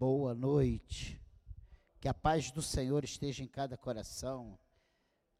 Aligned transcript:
Boa 0.00 0.34
noite. 0.34 1.20
Que 2.00 2.08
a 2.08 2.14
paz 2.14 2.50
do 2.50 2.62
Senhor 2.62 3.04
esteja 3.04 3.44
em 3.44 3.46
cada 3.46 3.76
coração. 3.76 4.58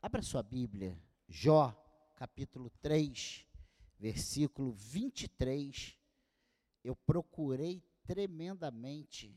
Abra 0.02 0.20
sua 0.20 0.42
Bíblia, 0.42 1.02
Jó, 1.26 1.72
capítulo 2.14 2.68
3, 2.82 3.48
versículo 3.98 4.72
23. 4.72 5.96
Eu 6.84 6.94
procurei 6.94 7.82
tremendamente 8.04 9.34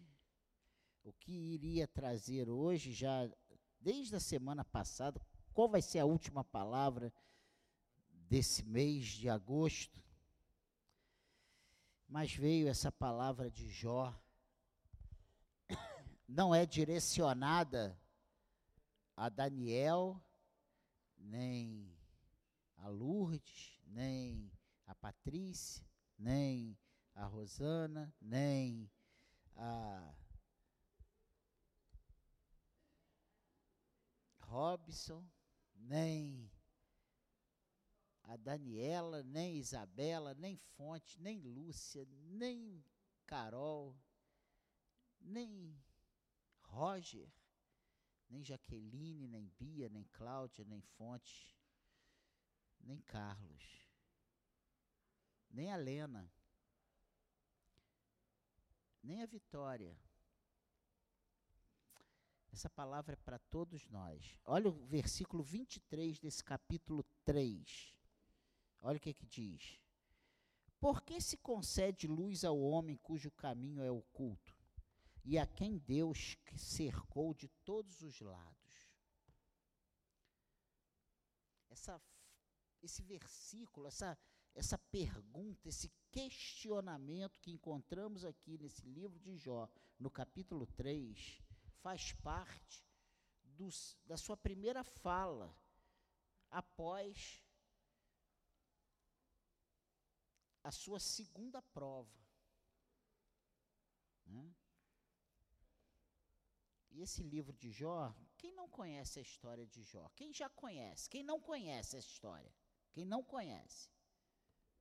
o 1.06 1.14
que 1.14 1.32
iria 1.32 1.88
trazer 1.88 2.50
hoje, 2.50 2.92
já 2.92 3.32
desde 3.80 4.18
a 4.18 4.20
semana 4.20 4.66
passada, 4.66 5.26
qual 5.54 5.70
vai 5.70 5.82
ser 5.82 6.00
a 6.00 6.06
última 6.06 6.44
palavra 6.44 7.14
desse 8.12 8.62
mês 8.62 9.06
de 9.06 9.30
agosto. 9.30 10.04
Mas 12.10 12.36
veio 12.36 12.68
essa 12.68 12.92
palavra 12.92 13.50
de 13.50 13.70
Jó 13.70 14.14
não 16.34 16.54
é 16.54 16.66
direcionada 16.66 17.96
a 19.16 19.30
Daniel, 19.30 20.20
nem 21.16 21.96
a 22.78 22.88
Lourdes, 22.88 23.80
nem 23.86 24.52
a 24.88 24.96
Patrícia, 24.96 25.86
nem 26.18 26.76
a 27.14 27.26
Rosana, 27.26 28.12
nem 28.20 28.92
a 29.56 30.12
Robson, 34.40 35.24
nem 35.76 36.52
a 38.24 38.36
Daniela, 38.38 39.22
nem 39.22 39.58
Isabela, 39.58 40.34
nem 40.34 40.58
Fonte, 40.58 41.22
nem 41.22 41.42
Lúcia, 41.42 42.08
nem 42.10 42.84
Carol, 43.28 43.96
nem 45.20 45.80
Roger, 46.74 47.32
nem 48.28 48.44
Jaqueline, 48.44 49.28
nem 49.28 49.48
Bia, 49.60 49.90
nem 49.90 50.04
Cláudia, 50.06 50.66
nem 50.66 50.82
Fonte, 50.82 51.56
nem 52.80 53.00
Carlos, 53.02 53.64
nem 55.52 55.72
a 55.72 55.76
Lena, 55.76 56.34
nem 59.04 59.22
a 59.22 59.28
Vitória. 59.28 59.96
Essa 62.52 62.70
palavra 62.70 63.14
é 63.14 63.18
para 63.18 63.38
todos 63.38 63.88
nós. 63.90 64.38
Olha 64.44 64.70
o 64.70 64.86
versículo 64.86 65.44
23 65.44 66.20
desse 66.20 66.44
capítulo 66.44 67.04
3. 67.24 67.96
Olha 68.82 68.98
o 68.98 69.00
que, 69.00 69.14
que 69.14 69.26
diz. 69.26 69.80
Por 70.80 71.02
que 71.04 71.22
se 71.22 71.38
concede 71.38 72.08
luz 72.08 72.44
ao 72.44 72.60
homem 72.60 72.98
cujo 72.98 73.32
caminho 73.32 73.84
é 73.84 73.92
oculto? 73.92 74.53
E 75.24 75.38
a 75.38 75.48
quem 75.48 75.78
Deus 75.78 76.38
cercou 76.58 77.34
de 77.34 77.48
todos 77.64 78.02
os 78.02 78.20
lados. 78.20 78.92
Essa, 81.70 82.02
esse 82.82 83.02
versículo, 83.02 83.88
essa, 83.88 84.18
essa 84.54 84.78
pergunta, 84.78 85.70
esse 85.70 85.92
questionamento 86.12 87.40
que 87.40 87.52
encontramos 87.52 88.26
aqui 88.26 88.58
nesse 88.58 88.86
livro 88.86 89.20
de 89.20 89.38
Jó, 89.38 89.70
no 89.98 90.12
capítulo 90.12 90.68
3, 90.68 91.42
faz 91.82 92.14
parte 92.14 92.86
da 94.06 94.18
sua 94.18 94.36
primeira 94.36 94.84
fala 94.84 95.56
após 96.50 97.44
a 100.64 100.72
sua 100.72 101.00
segunda 101.00 101.62
prova. 101.62 102.12
Né? 104.26 104.54
E 106.94 107.02
esse 107.02 107.24
livro 107.24 107.54
de 107.54 107.72
Jó, 107.72 108.16
quem 108.38 108.54
não 108.54 108.70
conhece 108.70 109.18
a 109.18 109.22
história 109.22 109.66
de 109.66 109.84
Jó? 109.84 110.08
Quem 110.16 110.32
já 110.32 110.48
conhece? 110.48 111.10
Quem 111.10 111.24
não 111.24 111.40
conhece 111.40 111.98
essa 111.98 112.08
história? 112.08 112.54
Quem 112.92 113.04
não 113.04 113.24
conhece? 113.24 113.90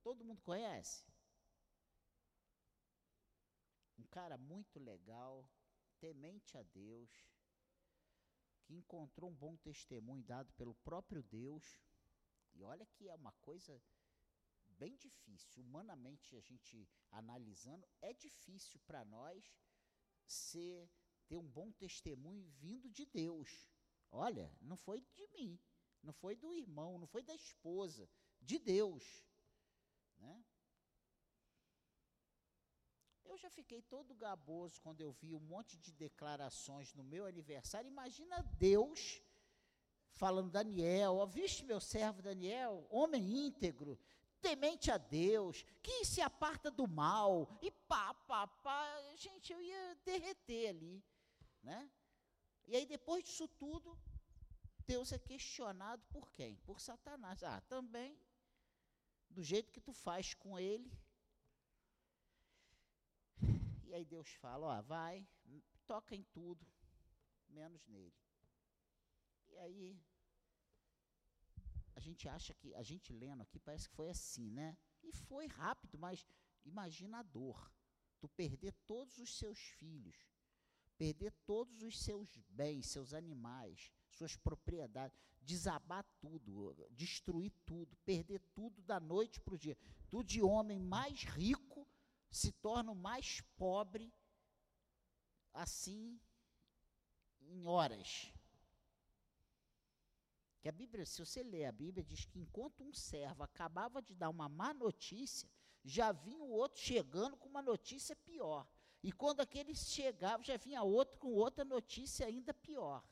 Todo 0.02 0.22
mundo 0.22 0.42
conhece? 0.42 1.06
Um 3.98 4.04
cara 4.08 4.36
muito 4.36 4.78
legal, 4.78 5.48
temente 5.98 6.58
a 6.58 6.62
Deus, 6.62 7.10
que 8.62 8.74
encontrou 8.74 9.30
um 9.30 9.34
bom 9.34 9.56
testemunho 9.56 10.22
dado 10.22 10.52
pelo 10.52 10.74
próprio 10.74 11.22
Deus. 11.22 11.80
E 12.52 12.62
olha 12.62 12.84
que 12.84 13.08
é 13.08 13.14
uma 13.14 13.32
coisa 13.40 13.82
bem 14.66 14.94
difícil, 14.96 15.62
humanamente 15.62 16.36
a 16.36 16.40
gente 16.40 16.86
analisando, 17.10 17.88
é 18.02 18.12
difícil 18.12 18.78
para 18.80 19.02
nós 19.02 19.56
ser 20.26 20.90
ter 21.32 21.38
um 21.38 21.48
bom 21.48 21.72
testemunho 21.72 22.46
vindo 22.60 22.90
de 22.90 23.06
Deus. 23.06 23.48
Olha, 24.10 24.54
não 24.60 24.76
foi 24.76 25.00
de 25.14 25.26
mim, 25.28 25.58
não 26.02 26.12
foi 26.12 26.36
do 26.36 26.52
irmão, 26.52 26.98
não 26.98 27.06
foi 27.06 27.22
da 27.22 27.34
esposa, 27.34 28.06
de 28.38 28.58
Deus. 28.58 29.02
Né? 30.18 30.44
Eu 33.24 33.38
já 33.38 33.48
fiquei 33.48 33.80
todo 33.80 34.14
gaboso 34.14 34.78
quando 34.82 35.00
eu 35.00 35.10
vi 35.10 35.34
um 35.34 35.40
monte 35.40 35.78
de 35.78 35.90
declarações 35.90 36.92
no 36.92 37.02
meu 37.02 37.24
aniversário. 37.24 37.88
Imagina 37.88 38.42
Deus 38.58 39.22
falando, 40.10 40.50
Daniel, 40.50 41.16
ó, 41.16 41.24
viste 41.24 41.64
meu 41.64 41.80
servo 41.80 42.20
Daniel, 42.20 42.86
homem 42.90 43.46
íntegro, 43.46 43.98
temente 44.42 44.90
a 44.90 44.98
Deus, 44.98 45.64
que 45.82 46.04
se 46.04 46.20
aparta 46.20 46.70
do 46.70 46.86
mal, 46.86 47.58
e 47.62 47.70
pá, 47.70 48.12
pá, 48.12 48.46
pá. 48.46 49.14
Gente, 49.16 49.50
eu 49.50 49.62
ia 49.62 49.94
derreter 50.04 50.68
ali. 50.68 51.02
Né? 51.62 51.90
E 52.66 52.76
aí, 52.76 52.86
depois 52.86 53.24
disso 53.24 53.46
tudo, 53.48 53.98
Deus 54.86 55.12
é 55.12 55.18
questionado 55.18 56.02
por 56.10 56.30
quem? 56.30 56.56
Por 56.56 56.80
Satanás. 56.80 57.42
Ah, 57.42 57.60
também, 57.62 58.18
do 59.30 59.42
jeito 59.42 59.72
que 59.72 59.80
tu 59.80 59.92
faz 59.92 60.34
com 60.34 60.58
ele. 60.58 60.90
E 63.84 63.94
aí 63.94 64.04
Deus 64.04 64.28
fala, 64.34 64.66
ó, 64.66 64.82
vai, 64.82 65.26
toca 65.86 66.14
em 66.14 66.22
tudo, 66.22 66.66
menos 67.48 67.86
nele. 67.86 68.16
E 69.50 69.58
aí, 69.58 70.00
a 71.94 72.00
gente 72.00 72.28
acha 72.28 72.54
que, 72.54 72.74
a 72.74 72.82
gente 72.82 73.12
lendo 73.12 73.42
aqui, 73.42 73.58
parece 73.60 73.88
que 73.88 73.94
foi 73.94 74.08
assim, 74.08 74.50
né? 74.50 74.76
E 75.02 75.12
foi 75.12 75.46
rápido, 75.46 75.98
mas 75.98 76.26
imagina 76.64 77.18
a 77.18 77.22
dor. 77.22 77.70
Tu 78.18 78.28
perder 78.28 78.72
todos 78.86 79.18
os 79.18 79.36
seus 79.36 79.58
filhos, 79.58 80.16
perder 80.98 81.32
todos 81.46 81.82
os 81.82 81.98
seus 81.98 82.36
bens, 82.48 82.86
seus 82.86 83.12
animais, 83.12 83.90
suas 84.10 84.36
propriedades, 84.36 85.18
desabar 85.40 86.04
tudo, 86.20 86.74
destruir 86.90 87.52
tudo, 87.66 87.96
perder 88.04 88.40
tudo 88.54 88.80
da 88.82 89.00
noite 89.00 89.40
para 89.40 89.54
o 89.54 89.58
dia. 89.58 89.76
Tu 90.10 90.22
de 90.22 90.42
homem 90.42 90.78
mais 90.78 91.24
rico 91.24 91.86
se 92.30 92.52
torna 92.52 92.92
o 92.92 92.96
mais 92.96 93.40
pobre 93.56 94.12
assim 95.52 96.20
em 97.40 97.66
horas. 97.66 98.32
Que 100.60 100.68
a 100.68 100.72
Bíblia, 100.72 101.04
se 101.04 101.18
você 101.18 101.42
ler 101.42 101.64
a 101.64 101.72
Bíblia, 101.72 102.04
diz 102.04 102.24
que 102.24 102.38
enquanto 102.38 102.84
um 102.84 102.92
servo 102.92 103.42
acabava 103.42 104.00
de 104.00 104.14
dar 104.14 104.30
uma 104.30 104.48
má 104.48 104.72
notícia, 104.72 105.50
já 105.84 106.12
vinha 106.12 106.44
o 106.44 106.50
outro 106.50 106.80
chegando 106.80 107.36
com 107.36 107.48
uma 107.48 107.62
notícia 107.62 108.14
pior. 108.14 108.66
E 109.02 109.10
quando 109.10 109.40
aquele 109.40 109.74
chegava, 109.74 110.44
já 110.44 110.56
vinha 110.56 110.82
outro 110.82 111.18
com 111.18 111.32
outra 111.32 111.64
notícia 111.64 112.26
ainda 112.26 112.54
pior. 112.54 113.04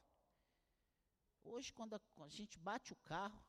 Hoje, 1.43 1.73
quando 1.73 1.95
a, 1.95 2.01
a 2.21 2.29
gente 2.29 2.59
bate 2.59 2.93
o 2.93 2.97
carro, 2.97 3.43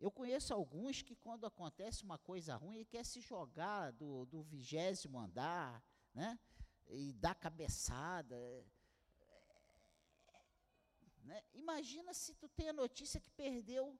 eu 0.00 0.10
conheço 0.10 0.54
alguns 0.54 1.02
que, 1.02 1.14
quando 1.16 1.44
acontece 1.46 2.02
uma 2.02 2.18
coisa 2.18 2.56
ruim, 2.56 2.76
ele 2.76 2.84
quer 2.84 3.04
se 3.04 3.20
jogar 3.20 3.92
do, 3.92 4.26
do 4.26 4.42
vigésimo 4.42 5.18
andar, 5.18 5.82
né? 6.14 6.38
E 6.88 7.12
dar 7.12 7.34
cabeçada. 7.34 8.36
Né? 11.24 11.42
Imagina 11.52 12.14
se 12.14 12.34
tu 12.34 12.48
tem 12.48 12.68
a 12.68 12.72
notícia 12.72 13.20
que 13.20 13.30
perdeu 13.30 13.98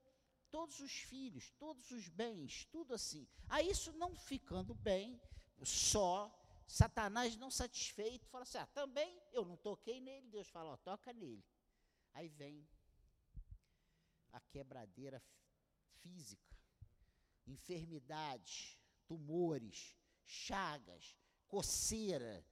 todos 0.51 0.81
os 0.81 0.93
filhos, 0.93 1.51
todos 1.59 1.91
os 1.91 2.09
bens, 2.09 2.65
tudo 2.67 2.95
assim. 2.95 3.29
Aí 3.49 3.69
isso 3.69 3.93
não 3.93 4.15
ficando 4.15 4.75
bem, 4.75 5.21
só, 5.65 6.33
Satanás 6.67 7.37
não 7.37 7.51
satisfeito, 7.51 8.29
fala 8.29 8.43
assim: 8.43 8.59
ah, 8.59 8.67
também 8.67 9.21
eu 9.33 9.45
não 9.45 9.57
toquei 9.57 10.01
nele. 10.01 10.29
Deus 10.29 10.49
fala: 10.49 10.73
ó, 10.73 10.77
toca 10.77 11.13
nele. 11.13 11.45
Aí 12.13 12.29
vem 12.29 12.69
a 14.33 14.41
quebradeira 14.41 15.23
física, 16.01 16.57
enfermidades, 17.47 18.79
tumores, 19.07 19.97
chagas, 20.25 21.17
coceira. 21.47 22.45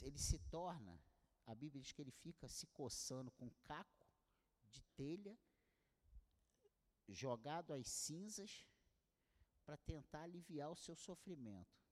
Ele 0.00 0.18
se 0.18 0.38
torna, 0.38 0.98
a 1.46 1.54
Bíblia 1.54 1.82
diz 1.82 1.92
que 1.92 2.02
ele 2.02 2.10
fica 2.10 2.48
se 2.48 2.66
coçando 2.68 3.30
com 3.32 3.50
caco 3.62 4.08
de 4.70 4.82
telha, 4.96 5.38
jogado 7.08 7.72
às 7.74 7.86
cinzas, 7.88 8.66
para 9.64 9.76
tentar 9.76 10.22
aliviar 10.22 10.70
o 10.70 10.76
seu 10.76 10.94
sofrimento. 10.94 11.82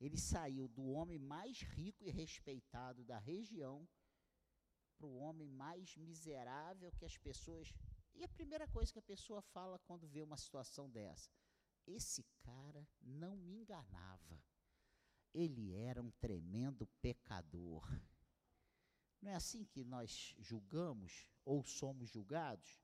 Ele 0.00 0.18
saiu 0.18 0.68
do 0.68 0.84
homem 0.84 1.18
mais 1.18 1.60
rico 1.62 2.04
e 2.04 2.10
respeitado 2.10 3.04
da 3.04 3.18
região 3.18 3.88
para 4.96 5.06
o 5.06 5.16
homem 5.16 5.48
mais 5.48 5.96
miserável 5.96 6.92
que 6.92 7.04
as 7.04 7.16
pessoas. 7.16 7.72
E 8.14 8.24
a 8.24 8.28
primeira 8.28 8.66
coisa 8.68 8.92
que 8.92 8.98
a 8.98 9.10
pessoa 9.14 9.40
fala 9.40 9.78
quando 9.80 10.08
vê 10.08 10.20
uma 10.22 10.36
situação 10.36 10.90
dessa: 10.90 11.30
esse 11.86 12.24
cara 12.40 12.86
não 13.00 13.36
me 13.36 13.54
enganava. 13.54 14.42
Ele 15.32 15.72
era 15.74 16.02
um 16.02 16.10
tremendo 16.10 16.86
pecador. 17.00 17.88
Não 19.20 19.30
é 19.30 19.34
assim 19.34 19.64
que 19.64 19.84
nós 19.84 20.34
julgamos 20.38 21.28
ou 21.44 21.62
somos 21.62 22.10
julgados? 22.10 22.80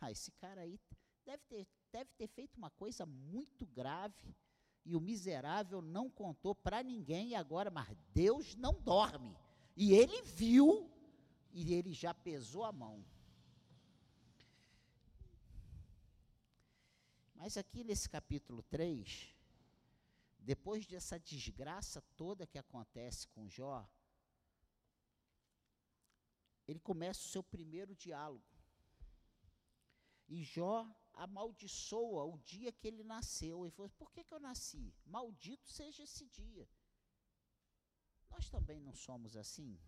Ah, 0.00 0.10
esse 0.10 0.30
cara 0.32 0.62
aí 0.62 0.80
deve 1.24 1.42
ter, 1.44 1.68
deve 1.90 2.10
ter 2.12 2.26
feito 2.28 2.56
uma 2.56 2.70
coisa 2.70 3.04
muito 3.04 3.66
grave 3.66 4.34
e 4.84 4.96
o 4.96 5.00
miserável 5.00 5.82
não 5.82 6.08
contou 6.08 6.54
para 6.54 6.82
ninguém 6.82 7.34
agora, 7.34 7.70
mas 7.70 7.88
Deus 8.12 8.54
não 8.54 8.80
dorme. 8.80 9.36
E 9.76 9.92
ele 9.92 10.22
viu 10.22 10.90
e 11.52 11.74
ele 11.74 11.92
já 11.92 12.14
pesou 12.14 12.64
a 12.64 12.72
mão. 12.72 13.04
Mas 17.34 17.56
aqui 17.56 17.82
nesse 17.82 18.08
capítulo 18.08 18.62
3, 18.64 19.34
depois 20.38 20.86
dessa 20.86 21.18
desgraça 21.18 22.02
toda 22.16 22.46
que 22.46 22.58
acontece 22.58 23.26
com 23.28 23.48
Jó, 23.48 23.88
ele 26.66 26.78
começa 26.78 27.20
o 27.20 27.30
seu 27.30 27.42
primeiro 27.42 27.94
diálogo. 27.94 28.44
E 30.28 30.42
Jó 30.42 30.86
amaldiçoa 31.20 32.24
o 32.24 32.38
dia 32.38 32.72
que 32.72 32.88
ele 32.88 33.04
nasceu. 33.04 33.64
Ele 33.64 33.70
falou: 33.70 33.90
Por 33.90 34.10
que, 34.10 34.24
que 34.24 34.32
eu 34.32 34.40
nasci? 34.40 34.94
Maldito 35.04 35.68
seja 35.68 36.02
esse 36.02 36.26
dia. 36.26 36.66
Nós 38.30 38.48
também 38.48 38.80
não 38.80 38.94
somos 38.94 39.36
assim? 39.36 39.78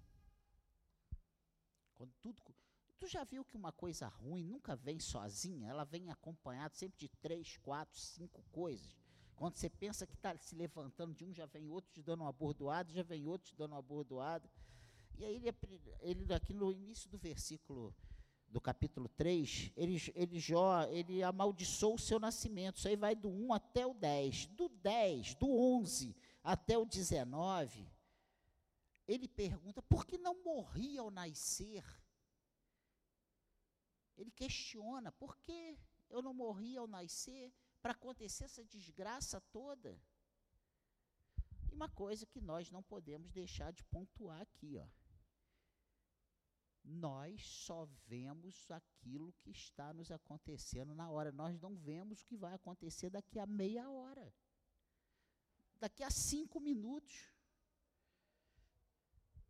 Quando 1.94 2.12
tudo. 2.20 2.42
Tu 2.98 3.06
já 3.08 3.24
viu 3.24 3.44
que 3.44 3.56
uma 3.56 3.72
coisa 3.72 4.06
ruim 4.06 4.44
nunca 4.44 4.76
vem 4.76 5.00
sozinha? 5.00 5.68
Ela 5.68 5.84
vem 5.84 6.08
acompanhada 6.08 6.74
sempre 6.74 6.98
de 6.98 7.08
três, 7.08 7.56
quatro, 7.56 7.98
cinco 7.98 8.44
coisas. 8.52 8.96
Quando 9.34 9.56
você 9.56 9.68
pensa 9.68 10.06
que 10.06 10.14
está 10.14 10.36
se 10.38 10.54
levantando 10.54 11.12
de 11.12 11.24
um, 11.24 11.34
já 11.34 11.46
vem 11.46 11.68
outro 11.68 11.90
te 11.92 12.00
dando 12.00 12.20
uma 12.20 12.32
bordoada, 12.32 12.92
já 12.92 13.02
vem 13.02 13.26
outro 13.26 13.48
te 13.48 13.56
dando 13.56 13.72
uma 13.72 13.82
bordoada. 13.82 14.48
E 15.16 15.24
aí, 15.24 15.36
ele, 15.36 15.80
ele 16.00 16.32
aqui 16.32 16.54
no 16.54 16.70
início 16.70 17.10
do 17.10 17.18
versículo 17.18 17.92
do 18.52 18.60
capítulo 18.60 19.08
3, 19.08 19.72
ele, 19.74 19.96
ele, 20.14 20.38
Jó, 20.38 20.84
ele 20.84 21.22
amaldiçoou 21.22 21.94
o 21.94 21.98
seu 21.98 22.20
nascimento. 22.20 22.76
Isso 22.76 22.86
aí 22.86 22.96
vai 22.96 23.16
do 23.16 23.30
1 23.30 23.54
até 23.54 23.86
o 23.86 23.94
10. 23.94 24.46
Do 24.48 24.68
10, 24.68 25.34
do 25.36 25.50
11 25.50 26.14
até 26.44 26.76
o 26.76 26.84
19, 26.84 27.90
ele 29.08 29.26
pergunta: 29.26 29.80
por 29.80 30.04
que 30.04 30.18
não 30.18 30.44
morri 30.44 30.98
ao 30.98 31.10
nascer? 31.10 31.82
Ele 34.18 34.30
questiona: 34.30 35.10
por 35.10 35.38
que 35.38 35.78
eu 36.10 36.20
não 36.20 36.34
morri 36.34 36.76
ao 36.76 36.86
nascer 36.86 37.50
para 37.80 37.92
acontecer 37.92 38.44
essa 38.44 38.62
desgraça 38.62 39.40
toda? 39.50 39.98
E 41.70 41.74
uma 41.74 41.88
coisa 41.88 42.26
que 42.26 42.40
nós 42.40 42.70
não 42.70 42.82
podemos 42.82 43.32
deixar 43.32 43.72
de 43.72 43.82
pontuar 43.84 44.42
aqui, 44.42 44.76
ó 44.76 45.01
nós 46.84 47.46
só 47.46 47.88
vemos 48.06 48.70
aquilo 48.70 49.32
que 49.40 49.50
está 49.50 49.92
nos 49.92 50.10
acontecendo 50.10 50.94
na 50.94 51.08
hora. 51.08 51.30
Nós 51.32 51.58
não 51.60 51.74
vemos 51.76 52.22
o 52.22 52.26
que 52.26 52.36
vai 52.36 52.54
acontecer 52.54 53.10
daqui 53.10 53.38
a 53.38 53.46
meia 53.46 53.88
hora, 53.88 54.34
daqui 55.78 56.02
a 56.02 56.10
cinco 56.10 56.60
minutos. 56.60 57.30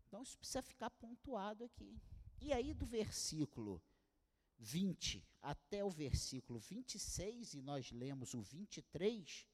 Então 0.07 0.23
isso 0.23 0.37
precisa 0.37 0.63
ficar 0.63 0.91
pontuado 0.91 1.65
aqui. 1.65 1.99
E 2.41 2.53
aí, 2.53 2.75
do 2.75 2.85
versículo 2.85 3.83
20 4.59 5.27
até 5.41 5.85
o 5.85 5.91
versículo 5.91 6.59
26, 6.59 7.55
e 7.55 7.63
nós 7.63 7.91
lemos 7.91 8.35
o 8.35 8.43
23, 8.43 9.49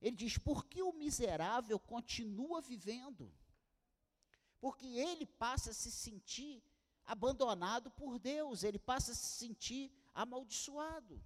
ele 0.00 0.16
diz: 0.16 0.38
Por 0.38 0.64
que 0.66 0.82
o 0.82 0.92
miserável 0.92 1.78
continua 1.78 2.60
vivendo? 2.60 3.32
Porque 4.60 4.86
ele 4.86 5.26
passa 5.26 5.70
a 5.70 5.74
se 5.74 5.90
sentir 5.90 6.62
abandonado 7.06 7.90
por 7.90 8.18
Deus, 8.18 8.64
ele 8.64 8.78
passa 8.78 9.12
a 9.12 9.14
se 9.14 9.38
sentir 9.38 9.92
amaldiçoado. 10.14 11.22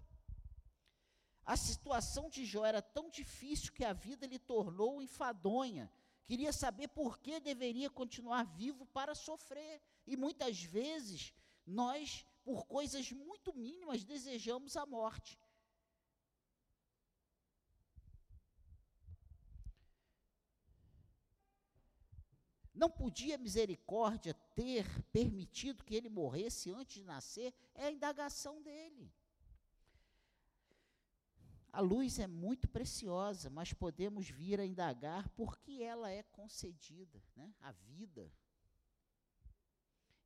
A 1.44 1.56
situação 1.56 2.28
de 2.28 2.44
Jó 2.44 2.64
era 2.64 2.82
tão 2.82 3.08
difícil 3.08 3.72
que 3.72 3.84
a 3.84 3.92
vida 3.92 4.26
lhe 4.26 4.38
tornou 4.38 5.02
enfadonha. 5.02 5.90
Queria 6.24 6.52
saber 6.52 6.88
por 6.88 7.18
que 7.18 7.40
deveria 7.40 7.90
continuar 7.90 8.44
vivo 8.44 8.86
para 8.86 9.16
sofrer. 9.16 9.82
E 10.06 10.16
muitas 10.16 10.62
vezes 10.62 11.34
nós, 11.66 12.24
por 12.44 12.66
coisas 12.66 13.10
muito 13.10 13.52
mínimas, 13.52 14.04
desejamos 14.04 14.76
a 14.76 14.86
morte. 14.86 15.36
Não 22.80 22.88
podia 22.88 23.36
misericórdia 23.36 24.32
ter 24.54 24.86
permitido 25.12 25.84
que 25.84 25.94
ele 25.94 26.08
morresse 26.08 26.70
antes 26.70 26.94
de 26.94 27.04
nascer? 27.04 27.52
É 27.74 27.84
a 27.88 27.92
indagação 27.92 28.62
dele. 28.62 29.12
A 31.70 31.80
luz 31.80 32.18
é 32.18 32.26
muito 32.26 32.66
preciosa, 32.66 33.50
mas 33.50 33.74
podemos 33.74 34.30
vir 34.30 34.58
a 34.58 34.64
indagar 34.64 35.28
por 35.40 35.58
que 35.58 35.82
ela 35.82 36.10
é 36.10 36.22
concedida, 36.22 37.22
né? 37.36 37.52
a 37.60 37.70
vida. 37.70 38.32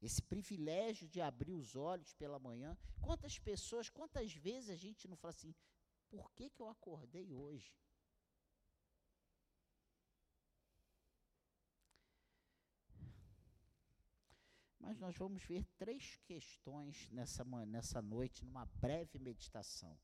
Esse 0.00 0.22
privilégio 0.22 1.08
de 1.08 1.20
abrir 1.20 1.54
os 1.54 1.74
olhos 1.74 2.12
pela 2.12 2.38
manhã. 2.38 2.78
Quantas 3.02 3.36
pessoas, 3.36 3.90
quantas 3.90 4.32
vezes 4.32 4.70
a 4.70 4.76
gente 4.76 5.08
não 5.08 5.16
fala 5.16 5.34
assim, 5.34 5.52
por 6.08 6.30
que, 6.30 6.48
que 6.50 6.60
eu 6.60 6.68
acordei 6.68 7.34
hoje? 7.34 7.74
Mas 14.84 14.98
nós 14.98 15.16
vamos 15.16 15.42
ver 15.42 15.64
três 15.78 16.18
questões 16.26 17.08
nessa, 17.10 17.42
nessa 17.64 18.02
noite, 18.02 18.44
numa 18.44 18.66
breve 18.66 19.18
meditação. 19.18 19.98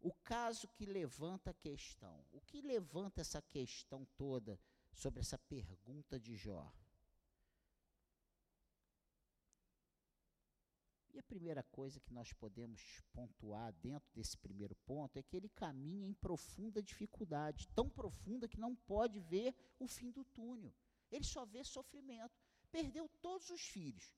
O 0.00 0.14
caso 0.14 0.66
que 0.68 0.86
levanta 0.86 1.50
a 1.50 1.54
questão. 1.54 2.24
O 2.32 2.40
que 2.40 2.62
levanta 2.62 3.20
essa 3.20 3.42
questão 3.42 4.06
toda 4.16 4.58
sobre 4.94 5.20
essa 5.20 5.36
pergunta 5.36 6.18
de 6.18 6.36
Jó? 6.36 6.72
E 11.12 11.18
a 11.18 11.22
primeira 11.22 11.62
coisa 11.64 12.00
que 12.00 12.12
nós 12.14 12.32
podemos 12.32 13.02
pontuar 13.12 13.74
dentro 13.74 14.10
desse 14.14 14.38
primeiro 14.38 14.74
ponto 14.86 15.18
é 15.18 15.22
que 15.22 15.36
ele 15.36 15.50
caminha 15.50 16.08
em 16.08 16.14
profunda 16.14 16.82
dificuldade, 16.82 17.68
tão 17.74 17.90
profunda 17.90 18.48
que 18.48 18.58
não 18.58 18.74
pode 18.74 19.20
ver 19.20 19.54
o 19.78 19.86
fim 19.86 20.10
do 20.10 20.24
túnel. 20.24 20.74
Ele 21.10 21.24
só 21.24 21.44
vê 21.44 21.62
sofrimento 21.62 22.42
perdeu 22.74 23.08
todos 23.22 23.50
os 23.50 23.60
filhos. 23.60 24.12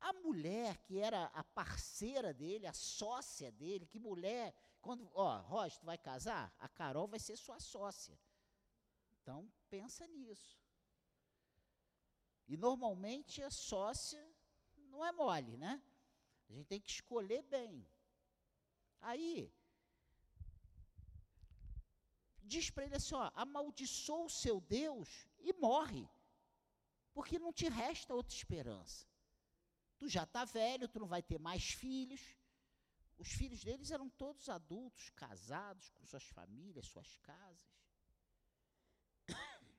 A 0.00 0.12
mulher 0.14 0.78
que 0.78 0.98
era 0.98 1.26
a 1.26 1.44
parceira 1.44 2.32
dele, 2.32 2.66
a 2.66 2.72
sócia 2.72 3.52
dele, 3.52 3.86
que 3.86 3.98
mulher, 3.98 4.54
quando, 4.80 5.10
ó, 5.14 5.38
Roger, 5.40 5.78
tu 5.78 5.86
vai 5.86 5.98
casar? 5.98 6.54
A 6.58 6.68
Carol 6.68 7.06
vai 7.06 7.20
ser 7.20 7.36
sua 7.36 7.60
sócia. 7.60 8.18
Então, 9.20 9.50
pensa 9.68 10.06
nisso. 10.06 10.58
E 12.48 12.56
normalmente 12.56 13.42
a 13.42 13.50
sócia 13.50 14.26
não 14.88 15.04
é 15.04 15.12
mole, 15.12 15.56
né? 15.56 15.82
A 16.48 16.52
gente 16.52 16.66
tem 16.66 16.80
que 16.80 16.90
escolher 16.90 17.42
bem. 17.42 17.86
Aí, 19.00 19.52
diz 22.42 22.70
para 22.70 22.84
ele 22.84 22.96
assim: 22.96 23.14
ó, 23.14 23.30
amaldiçoa 23.34 24.24
o 24.24 24.30
seu 24.30 24.60
Deus 24.60 25.28
e 25.38 25.52
morre 25.52 26.08
porque 27.12 27.38
não 27.38 27.52
te 27.52 27.68
resta 27.68 28.14
outra 28.14 28.34
esperança. 28.34 29.06
Tu 30.00 30.08
já 30.08 30.24
está 30.24 30.46
velho, 30.46 30.88
tu 30.88 30.98
não 30.98 31.06
vai 31.06 31.22
ter 31.22 31.38
mais 31.38 31.62
filhos. 31.72 32.22
Os 33.18 33.30
filhos 33.32 33.62
deles 33.62 33.90
eram 33.90 34.08
todos 34.08 34.48
adultos, 34.48 35.10
casados, 35.10 35.90
com 35.90 36.06
suas 36.06 36.24
famílias, 36.24 36.86
suas 36.86 37.16
casas. 37.16 37.70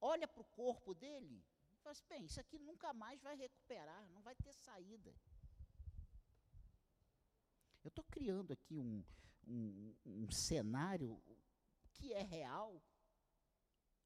Olha 0.00 0.28
para 0.28 0.40
o 0.40 0.44
corpo 0.44 0.94
dele 0.94 1.44
e 1.72 1.76
fala 1.78 1.90
assim, 1.90 2.06
bem, 2.06 2.24
isso 2.26 2.38
aqui 2.38 2.60
nunca 2.60 2.92
mais 2.92 3.20
vai 3.20 3.34
recuperar, 3.34 4.08
não 4.10 4.22
vai 4.22 4.36
ter 4.36 4.52
saída. 4.52 5.12
Eu 7.82 7.88
estou 7.88 8.04
criando 8.04 8.52
aqui 8.52 8.78
um, 8.78 9.04
um, 9.48 9.96
um 10.06 10.30
cenário 10.30 11.20
que 11.92 12.12
é 12.12 12.22
real 12.22 12.80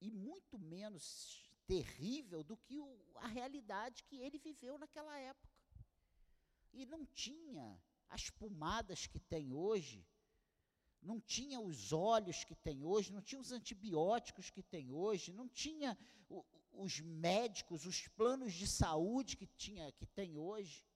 e 0.01 0.11
muito 0.11 0.59
menos 0.59 1.48
terrível 1.69 2.43
do 2.43 2.57
que 2.57 2.81
o, 2.81 2.89
a 3.17 3.29
realidade 3.29 4.03
que 4.05 4.17
ele 4.17 4.39
viveu 4.39 4.79
naquela 4.79 5.17
época. 5.19 5.55
E 6.73 6.87
não 6.87 7.05
tinha 7.05 7.79
as 8.09 8.31
pomadas 8.31 9.07
que 9.07 9.21
tem 9.21 9.53
hoje, 9.53 10.07
não 11.03 11.21
tinha 11.21 11.61
os 11.61 11.93
olhos 11.93 12.43
que 12.43 12.55
tem 12.55 12.83
hoje, 12.83 13.13
não 13.13 13.21
tinha 13.21 13.41
os 13.41 13.53
antibióticos 13.53 14.49
que 14.51 14.63
tem 14.63 14.91
hoje, 14.91 15.33
não 15.33 15.47
tinha 15.47 15.97
o, 16.29 16.43
os 16.73 17.01
médicos, 17.01 17.85
os 17.85 18.09
planos 18.09 18.55
de 18.55 18.67
saúde 18.67 19.37
que, 19.37 19.47
tinha, 19.47 19.93
que 19.93 20.07
tem 20.07 20.39
hoje. 20.39 20.88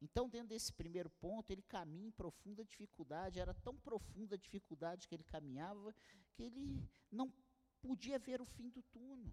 Então, 0.00 0.28
dentro 0.28 0.48
desse 0.48 0.72
primeiro 0.72 1.10
ponto, 1.10 1.50
ele 1.50 1.62
caminha 1.62 2.08
em 2.08 2.10
profunda 2.10 2.64
dificuldade, 2.64 3.38
era 3.38 3.52
tão 3.52 3.76
profunda 3.76 4.34
a 4.34 4.38
dificuldade 4.38 5.06
que 5.06 5.14
ele 5.14 5.24
caminhava, 5.24 5.94
que 6.32 6.42
ele 6.42 6.88
não 7.10 7.32
podia 7.82 8.18
ver 8.18 8.40
o 8.40 8.46
fim 8.46 8.70
do 8.70 8.82
túnel. 8.82 9.32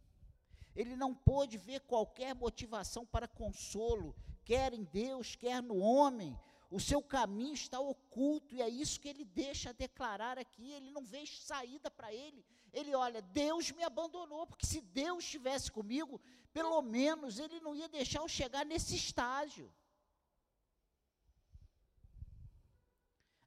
Ele 0.76 0.96
não 0.96 1.14
pôde 1.16 1.58
ver 1.58 1.80
qualquer 1.82 2.36
motivação 2.36 3.06
para 3.06 3.28
consolo, 3.28 4.16
quer 4.44 4.74
em 4.74 4.84
Deus, 4.84 5.36
quer 5.36 5.64
no 5.64 5.78
homem. 5.78 6.38
O 6.70 6.80
seu 6.82 7.02
caminho 7.02 7.54
está 7.54 7.80
oculto 7.80 8.54
e 8.54 8.62
é 8.62 8.68
isso 8.70 9.00
que 9.00 9.08
ele 9.08 9.24
deixa 9.24 9.74
declarar 9.74 10.38
aqui. 10.38 10.70
Ele 10.72 10.92
não 10.92 11.04
vê 11.04 11.26
saída 11.26 11.90
para 11.90 12.14
ele. 12.14 12.46
Ele 12.74 12.94
olha, 12.94 13.22
Deus 13.22 13.72
me 13.72 13.84
abandonou, 13.84 14.46
porque 14.46 14.66
se 14.66 14.82
Deus 14.82 15.24
estivesse 15.24 15.72
comigo, 15.72 16.20
pelo 16.52 16.82
menos 16.82 17.40
ele 17.40 17.60
não 17.62 17.74
ia 17.74 17.88
deixar 17.88 18.20
eu 18.20 18.28
chegar 18.28 18.66
nesse 18.66 18.96
estágio. 18.96 19.74